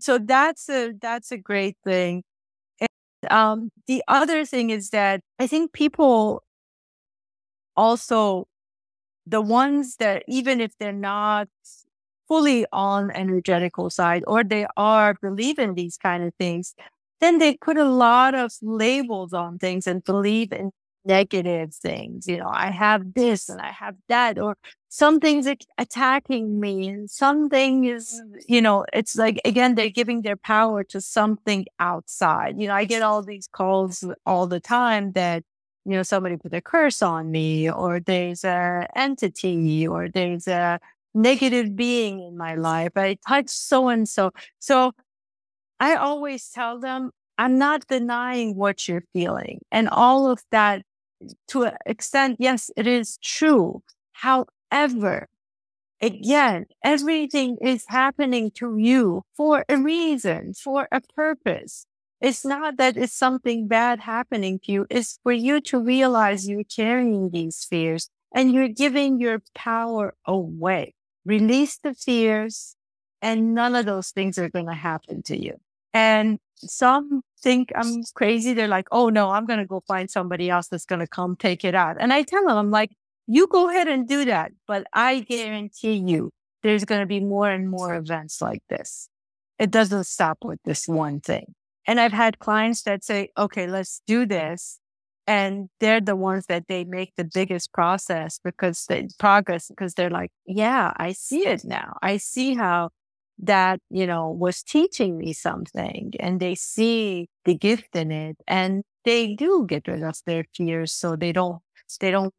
so 0.00 0.18
that's 0.18 0.68
a, 0.70 0.94
that's 1.00 1.32
a 1.32 1.38
great 1.38 1.76
thing. 1.84 2.24
And, 2.80 3.32
um, 3.32 3.70
the 3.88 4.02
other 4.08 4.44
thing 4.44 4.70
is 4.70 4.90
that 4.90 5.20
I 5.38 5.46
think 5.46 5.72
people 5.72 6.42
also 7.76 8.47
the 9.28 9.42
ones 9.42 9.96
that 9.96 10.22
even 10.26 10.60
if 10.60 10.72
they're 10.78 10.92
not 10.92 11.48
fully 12.26 12.66
on 12.72 13.10
energetical 13.10 13.90
side 13.90 14.22
or 14.26 14.44
they 14.44 14.66
are 14.76 15.14
believe 15.20 15.58
in 15.58 15.74
these 15.74 15.96
kind 15.96 16.24
of 16.24 16.34
things, 16.38 16.74
then 17.20 17.38
they 17.38 17.56
put 17.56 17.76
a 17.76 17.84
lot 17.84 18.34
of 18.34 18.52
labels 18.62 19.32
on 19.32 19.58
things 19.58 19.86
and 19.86 20.04
believe 20.04 20.52
in 20.52 20.70
negative 21.04 21.74
things. 21.74 22.28
You 22.28 22.36
know, 22.36 22.50
I 22.52 22.70
have 22.70 23.14
this 23.14 23.48
and 23.48 23.60
I 23.60 23.72
have 23.72 23.96
that, 24.08 24.38
or 24.38 24.56
something's 24.88 25.48
attacking 25.78 26.60
me 26.60 26.88
and 26.88 27.10
something 27.10 27.84
is, 27.84 28.22
you 28.46 28.60
know, 28.60 28.84
it's 28.92 29.16
like, 29.16 29.40
again, 29.44 29.74
they're 29.74 29.88
giving 29.88 30.22
their 30.22 30.36
power 30.36 30.84
to 30.84 31.00
something 31.00 31.64
outside. 31.78 32.60
You 32.60 32.68
know, 32.68 32.74
I 32.74 32.84
get 32.84 33.02
all 33.02 33.22
these 33.22 33.48
calls 33.50 34.04
all 34.26 34.46
the 34.46 34.60
time 34.60 35.12
that, 35.12 35.44
you 35.88 35.96
know, 35.96 36.02
somebody 36.02 36.36
put 36.36 36.52
a 36.52 36.60
curse 36.60 37.00
on 37.02 37.30
me 37.30 37.70
or 37.70 37.98
there's 37.98 38.44
a 38.44 38.86
entity 38.94 39.88
or 39.88 40.08
there's 40.10 40.46
a 40.46 40.78
negative 41.14 41.74
being 41.74 42.20
in 42.20 42.36
my 42.36 42.54
life. 42.56 42.92
I 42.96 43.16
touch 43.26 43.48
so 43.48 43.88
and 43.88 44.06
so. 44.06 44.32
So 44.58 44.92
I 45.80 45.94
always 45.96 46.50
tell 46.50 46.78
them, 46.78 47.12
I'm 47.38 47.56
not 47.58 47.86
denying 47.86 48.54
what 48.56 48.86
you're 48.86 49.04
feeling. 49.14 49.60
And 49.72 49.88
all 49.88 50.30
of 50.30 50.42
that 50.50 50.82
to 51.48 51.64
an 51.64 51.76
extent, 51.86 52.36
yes, 52.38 52.70
it 52.76 52.86
is 52.86 53.18
true. 53.24 53.82
However, 54.12 55.28
again, 56.02 56.66
everything 56.84 57.58
is 57.62 57.84
happening 57.88 58.50
to 58.52 58.76
you 58.78 59.22
for 59.36 59.64
a 59.68 59.78
reason, 59.78 60.54
for 60.54 60.88
a 60.92 61.00
purpose. 61.16 61.86
It's 62.20 62.44
not 62.44 62.76
that 62.78 62.96
it's 62.96 63.12
something 63.12 63.68
bad 63.68 64.00
happening 64.00 64.58
to 64.64 64.72
you. 64.72 64.86
It's 64.90 65.18
for 65.22 65.32
you 65.32 65.60
to 65.62 65.78
realize 65.78 66.48
you're 66.48 66.64
carrying 66.64 67.30
these 67.30 67.64
fears 67.64 68.10
and 68.34 68.52
you're 68.52 68.68
giving 68.68 69.20
your 69.20 69.42
power 69.54 70.14
away. 70.26 70.94
Release 71.24 71.78
the 71.78 71.94
fears 71.94 72.74
and 73.22 73.54
none 73.54 73.74
of 73.74 73.86
those 73.86 74.10
things 74.10 74.38
are 74.38 74.48
going 74.48 74.66
to 74.66 74.74
happen 74.74 75.22
to 75.24 75.40
you. 75.40 75.54
And 75.94 76.38
some 76.56 77.22
think 77.40 77.72
I'm 77.74 78.02
crazy. 78.14 78.52
They're 78.52 78.68
like, 78.68 78.88
oh 78.90 79.08
no, 79.08 79.30
I'm 79.30 79.46
going 79.46 79.60
to 79.60 79.66
go 79.66 79.82
find 79.86 80.10
somebody 80.10 80.50
else 80.50 80.68
that's 80.68 80.84
going 80.84 81.00
to 81.00 81.06
come 81.06 81.36
take 81.36 81.64
it 81.64 81.74
out. 81.74 81.96
And 82.00 82.12
I 82.12 82.22
tell 82.22 82.46
them, 82.46 82.56
I'm 82.56 82.70
like, 82.70 82.90
you 83.26 83.46
go 83.46 83.68
ahead 83.70 83.88
and 83.88 84.08
do 84.08 84.24
that. 84.24 84.52
But 84.66 84.86
I 84.92 85.20
guarantee 85.20 85.94
you, 85.94 86.30
there's 86.62 86.84
going 86.84 87.00
to 87.00 87.06
be 87.06 87.20
more 87.20 87.48
and 87.48 87.70
more 87.70 87.94
events 87.94 88.42
like 88.42 88.62
this. 88.68 89.08
It 89.58 89.70
doesn't 89.70 90.04
stop 90.04 90.38
with 90.44 90.60
this 90.64 90.88
one 90.88 91.20
thing. 91.20 91.54
And 91.88 91.98
I've 91.98 92.12
had 92.12 92.38
clients 92.38 92.82
that 92.82 93.02
say, 93.02 93.30
okay, 93.38 93.66
let's 93.66 94.02
do 94.06 94.26
this. 94.26 94.78
And 95.26 95.70
they're 95.80 96.02
the 96.02 96.16
ones 96.16 96.44
that 96.46 96.68
they 96.68 96.84
make 96.84 97.14
the 97.16 97.24
biggest 97.24 97.72
process 97.72 98.38
because 98.44 98.84
they 98.90 99.08
progress 99.18 99.68
because 99.68 99.94
they're 99.94 100.10
like, 100.10 100.30
yeah, 100.46 100.92
I 100.98 101.12
see 101.12 101.46
it 101.46 101.64
now. 101.64 101.96
I 102.02 102.18
see 102.18 102.54
how 102.54 102.90
that, 103.38 103.80
you 103.88 104.06
know, 104.06 104.28
was 104.30 104.62
teaching 104.62 105.16
me 105.16 105.32
something 105.32 106.12
and 106.20 106.40
they 106.40 106.54
see 106.54 107.28
the 107.46 107.54
gift 107.54 107.96
in 107.96 108.10
it 108.10 108.36
and 108.46 108.84
they 109.06 109.34
do 109.34 109.64
get 109.66 109.88
rid 109.88 110.02
of 110.02 110.18
their 110.26 110.44
fears. 110.54 110.92
So 110.92 111.16
they 111.16 111.32
don't, 111.32 111.62
they 112.00 112.10
don't 112.10 112.34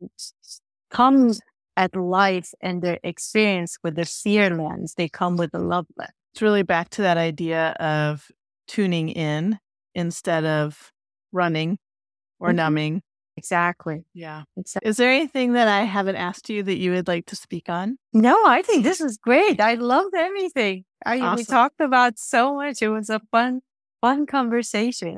come 0.91 1.33
at 1.75 1.95
life 1.95 2.53
and 2.61 2.83
their 2.83 2.99
experience 3.03 3.77
with 3.83 3.95
the 3.95 4.05
fear 4.05 4.49
lens. 4.51 4.93
They 4.95 5.09
come 5.09 5.37
with 5.37 5.53
the 5.53 5.59
love 5.59 5.87
lens. 5.97 6.11
It's 6.33 6.41
really 6.41 6.63
back 6.63 6.89
to 6.91 7.01
that 7.01 7.17
idea 7.17 7.71
of 7.79 8.29
tuning 8.69 9.09
in 9.09 9.59
instead 9.93 10.45
of 10.45 10.93
running 11.33 11.77
or 12.39 12.49
mm-hmm. 12.49 12.57
numbing. 12.57 13.01
Exactly. 13.35 14.03
Yeah. 14.13 14.43
Exactly. 14.57 14.89
Is 14.89 14.97
there 14.97 15.11
anything 15.11 15.53
that 15.53 15.67
I 15.67 15.81
haven't 15.81 16.17
asked 16.17 16.49
you 16.49 16.61
that 16.63 16.77
you 16.77 16.91
would 16.91 17.07
like 17.07 17.25
to 17.27 17.35
speak 17.35 17.69
on? 17.69 17.97
No, 18.13 18.37
I 18.45 18.61
think 18.61 18.83
this 18.83 19.01
is 19.01 19.17
great. 19.17 19.59
I 19.59 19.75
loved 19.75 20.13
everything. 20.15 20.83
I, 21.05 21.19
awesome. 21.19 21.35
We 21.37 21.45
talked 21.45 21.79
about 21.79 22.19
so 22.19 22.55
much. 22.55 22.81
It 22.81 22.89
was 22.89 23.09
a 23.09 23.21
fun, 23.31 23.61
fun 24.01 24.25
conversation. 24.25 25.17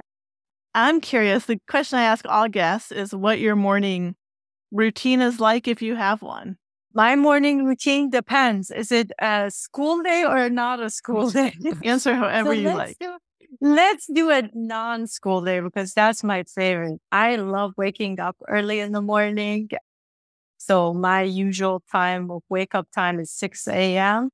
I'm 0.74 1.02
curious. 1.02 1.46
The 1.46 1.60
question 1.68 2.00
I 2.00 2.04
ask 2.04 2.26
all 2.28 2.48
guests 2.48 2.92
is 2.92 3.14
what 3.14 3.40
your 3.40 3.56
morning 3.56 4.16
routine 4.72 5.22
is 5.22 5.40
like 5.40 5.68
if 5.68 5.82
you 5.82 5.96
have 5.96 6.22
one. 6.22 6.58
My 6.94 7.16
morning 7.16 7.66
routine 7.66 8.10
depends. 8.10 8.70
Is 8.70 8.92
it 8.92 9.12
a 9.20 9.50
school 9.50 10.04
day 10.04 10.26
or 10.26 10.50
not 10.50 10.80
a 10.82 10.90
school 10.90 11.30
day? 11.32 11.54
Answer 11.84 12.14
however 12.16 12.50
so 12.50 12.52
you 12.52 12.70
like. 12.70 12.98
Do, 13.00 13.18
Let's 13.60 14.08
do 14.08 14.30
a 14.32 14.50
non 14.54 15.08
school 15.08 15.42
day 15.42 15.60
because 15.60 15.94
that's 15.94 16.24
my 16.24 16.44
favorite. 16.44 17.00
I 17.12 17.36
love 17.36 17.74
waking 17.78 18.20
up 18.20 18.38
early 18.48 18.80
in 18.80 18.92
the 18.92 19.02
morning. 19.02 19.70
So 20.58 20.94
my 20.94 21.24
usual 21.24 21.84
time 21.92 22.32
of 22.32 22.44
wake 22.50 22.76
up 22.76 22.88
time 22.94 23.20
is 23.20 23.32
6 23.32 23.98
a.m. 23.98 24.30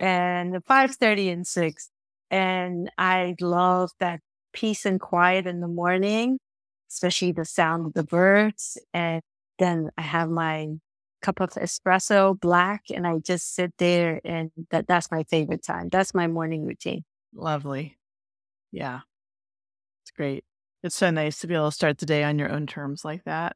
and 0.00 0.54
5.30 0.66 1.32
and 1.32 1.46
6. 1.46 1.90
And 2.30 2.90
I 2.98 3.36
love 3.40 3.90
that 4.00 4.20
peace 4.52 4.86
and 4.86 5.00
quiet 5.00 5.46
in 5.46 5.60
the 5.60 5.68
morning, 5.68 6.38
especially 6.90 7.32
the 7.32 7.44
sound 7.44 7.86
of 7.86 7.94
the 7.94 8.04
birds. 8.04 8.78
And 8.94 9.22
then 9.58 9.90
I 9.98 10.02
have 10.02 10.30
my 10.30 10.68
cup 11.22 11.40
of 11.40 11.50
espresso 11.50 12.38
black 12.40 12.84
and 12.94 13.06
I 13.06 13.18
just 13.18 13.54
sit 13.54 13.72
there 13.78 14.20
and 14.24 14.50
that, 14.70 14.86
that's 14.88 15.10
my 15.10 15.24
favorite 15.24 15.62
time. 15.64 15.88
That's 15.90 16.14
my 16.14 16.26
morning 16.28 16.64
routine. 16.66 17.04
Lovely. 17.34 17.98
Yeah. 18.72 19.00
It's 20.02 20.10
great. 20.10 20.44
It's 20.82 20.96
so 20.96 21.10
nice 21.10 21.38
to 21.40 21.46
be 21.46 21.54
able 21.54 21.68
to 21.70 21.74
start 21.74 21.98
the 21.98 22.06
day 22.06 22.24
on 22.24 22.38
your 22.38 22.50
own 22.50 22.66
terms 22.66 23.04
like 23.04 23.24
that 23.24 23.54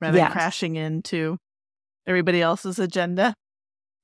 rather 0.00 0.16
yes. 0.16 0.28
than 0.28 0.32
crashing 0.32 0.76
into 0.76 1.38
everybody 2.06 2.40
else's 2.40 2.78
agenda. 2.78 3.34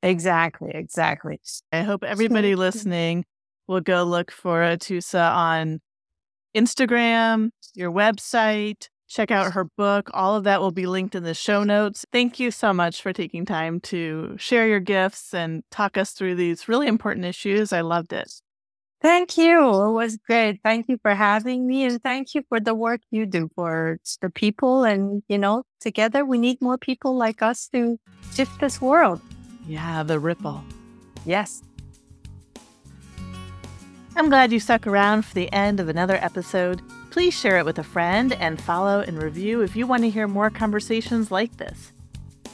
Exactly. 0.02 0.70
Exactly. 0.74 1.40
I 1.72 1.82
hope 1.82 2.04
everybody 2.04 2.54
listening 2.54 3.24
will 3.66 3.80
go 3.80 4.04
look 4.04 4.30
for 4.30 4.60
Atousa 4.60 5.32
on 5.34 5.80
Instagram, 6.54 7.50
your 7.74 7.90
website, 7.90 8.88
check 9.08 9.30
out 9.30 9.52
her 9.52 9.64
book. 9.76 10.10
All 10.12 10.36
of 10.36 10.44
that 10.44 10.60
will 10.60 10.70
be 10.70 10.86
linked 10.86 11.14
in 11.14 11.24
the 11.24 11.34
show 11.34 11.64
notes. 11.64 12.04
Thank 12.12 12.38
you 12.38 12.50
so 12.50 12.72
much 12.72 13.02
for 13.02 13.12
taking 13.12 13.44
time 13.44 13.80
to 13.80 14.34
share 14.38 14.68
your 14.68 14.80
gifts 14.80 15.34
and 15.34 15.62
talk 15.70 15.96
us 15.96 16.12
through 16.12 16.34
these 16.36 16.68
really 16.68 16.86
important 16.86 17.24
issues. 17.24 17.72
I 17.72 17.80
loved 17.80 18.12
it. 18.12 18.30
Thank 19.04 19.36
you. 19.36 19.60
It 19.60 19.92
was 19.92 20.16
great. 20.16 20.60
Thank 20.64 20.88
you 20.88 20.96
for 21.02 21.14
having 21.14 21.66
me 21.66 21.84
and 21.84 22.02
thank 22.02 22.34
you 22.34 22.42
for 22.48 22.58
the 22.58 22.74
work 22.74 23.02
you 23.10 23.26
do 23.26 23.50
for 23.54 23.98
the 24.22 24.30
people. 24.30 24.84
And, 24.84 25.22
you 25.28 25.36
know, 25.36 25.64
together 25.78 26.24
we 26.24 26.38
need 26.38 26.62
more 26.62 26.78
people 26.78 27.14
like 27.14 27.42
us 27.42 27.68
to 27.74 28.00
shift 28.32 28.58
this 28.60 28.80
world. 28.80 29.20
Yeah, 29.68 30.04
the 30.04 30.18
ripple. 30.18 30.64
Yes. 31.26 31.62
I'm 34.16 34.30
glad 34.30 34.52
you 34.52 34.58
stuck 34.58 34.86
around 34.86 35.26
for 35.26 35.34
the 35.34 35.52
end 35.52 35.80
of 35.80 35.90
another 35.90 36.16
episode. 36.16 36.80
Please 37.10 37.38
share 37.38 37.58
it 37.58 37.66
with 37.66 37.78
a 37.78 37.84
friend 37.84 38.32
and 38.32 38.58
follow 38.58 39.00
and 39.00 39.22
review 39.22 39.60
if 39.60 39.76
you 39.76 39.86
want 39.86 40.04
to 40.04 40.08
hear 40.08 40.26
more 40.26 40.48
conversations 40.48 41.30
like 41.30 41.58
this. 41.58 41.92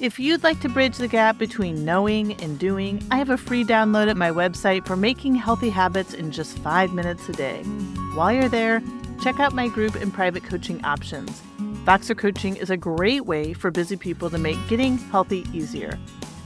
If 0.00 0.18
you'd 0.18 0.42
like 0.42 0.60
to 0.60 0.68
bridge 0.70 0.96
the 0.96 1.08
gap 1.08 1.36
between 1.36 1.84
knowing 1.84 2.32
and 2.40 2.58
doing, 2.58 3.06
I 3.10 3.18
have 3.18 3.28
a 3.28 3.36
free 3.36 3.64
download 3.64 4.08
at 4.08 4.16
my 4.16 4.30
website 4.30 4.86
for 4.86 4.96
making 4.96 5.34
healthy 5.34 5.68
habits 5.68 6.14
in 6.14 6.32
just 6.32 6.58
five 6.60 6.94
minutes 6.94 7.28
a 7.28 7.34
day. 7.34 7.62
While 8.14 8.32
you're 8.32 8.48
there, 8.48 8.82
check 9.22 9.40
out 9.40 9.52
my 9.52 9.68
group 9.68 9.96
and 9.96 10.10
private 10.10 10.42
coaching 10.42 10.82
options. 10.86 11.42
Voxer 11.84 12.16
Coaching 12.16 12.56
is 12.56 12.70
a 12.70 12.78
great 12.78 13.26
way 13.26 13.52
for 13.52 13.70
busy 13.70 13.94
people 13.94 14.30
to 14.30 14.38
make 14.38 14.56
getting 14.68 14.96
healthy 14.96 15.44
easier. 15.52 15.98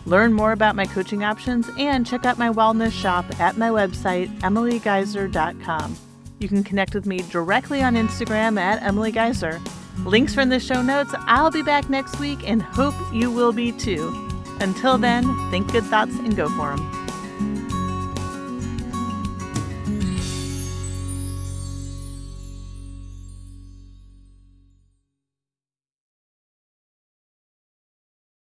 Learn 0.05 0.33
more 0.33 0.51
about 0.51 0.75
my 0.75 0.87
coaching 0.87 1.23
options 1.23 1.71
and 1.79 2.05
check 2.05 2.27
out 2.27 2.39
my 2.39 2.51
wellness 2.51 2.91
shop 2.91 3.25
at 3.39 3.57
my 3.57 3.69
website, 3.69 4.37
emilygeizer.com. 4.41 5.97
You 6.41 6.49
can 6.49 6.65
connect 6.65 6.93
with 6.93 7.07
me 7.07 7.19
directly 7.31 7.83
on 7.83 7.95
Instagram 7.95 8.59
at 8.59 8.83
emilygeizer 8.83 9.65
Links 10.05 10.35
from 10.35 10.49
the 10.49 10.61
show 10.61 10.83
notes. 10.83 11.15
I'll 11.21 11.51
be 11.51 11.63
back 11.63 11.89
next 11.89 12.19
week 12.19 12.49
and 12.49 12.63
hope 12.63 12.95
you 13.13 13.31
will 13.31 13.53
be 13.53 13.73
too. 13.73 14.29
Until 14.61 14.99
then, 14.99 15.25
think 15.51 15.73
good 15.73 15.85
thoughts 15.85 16.17
and 16.19 16.37
go 16.37 16.49
for 16.51 16.77
them. 16.77 17.04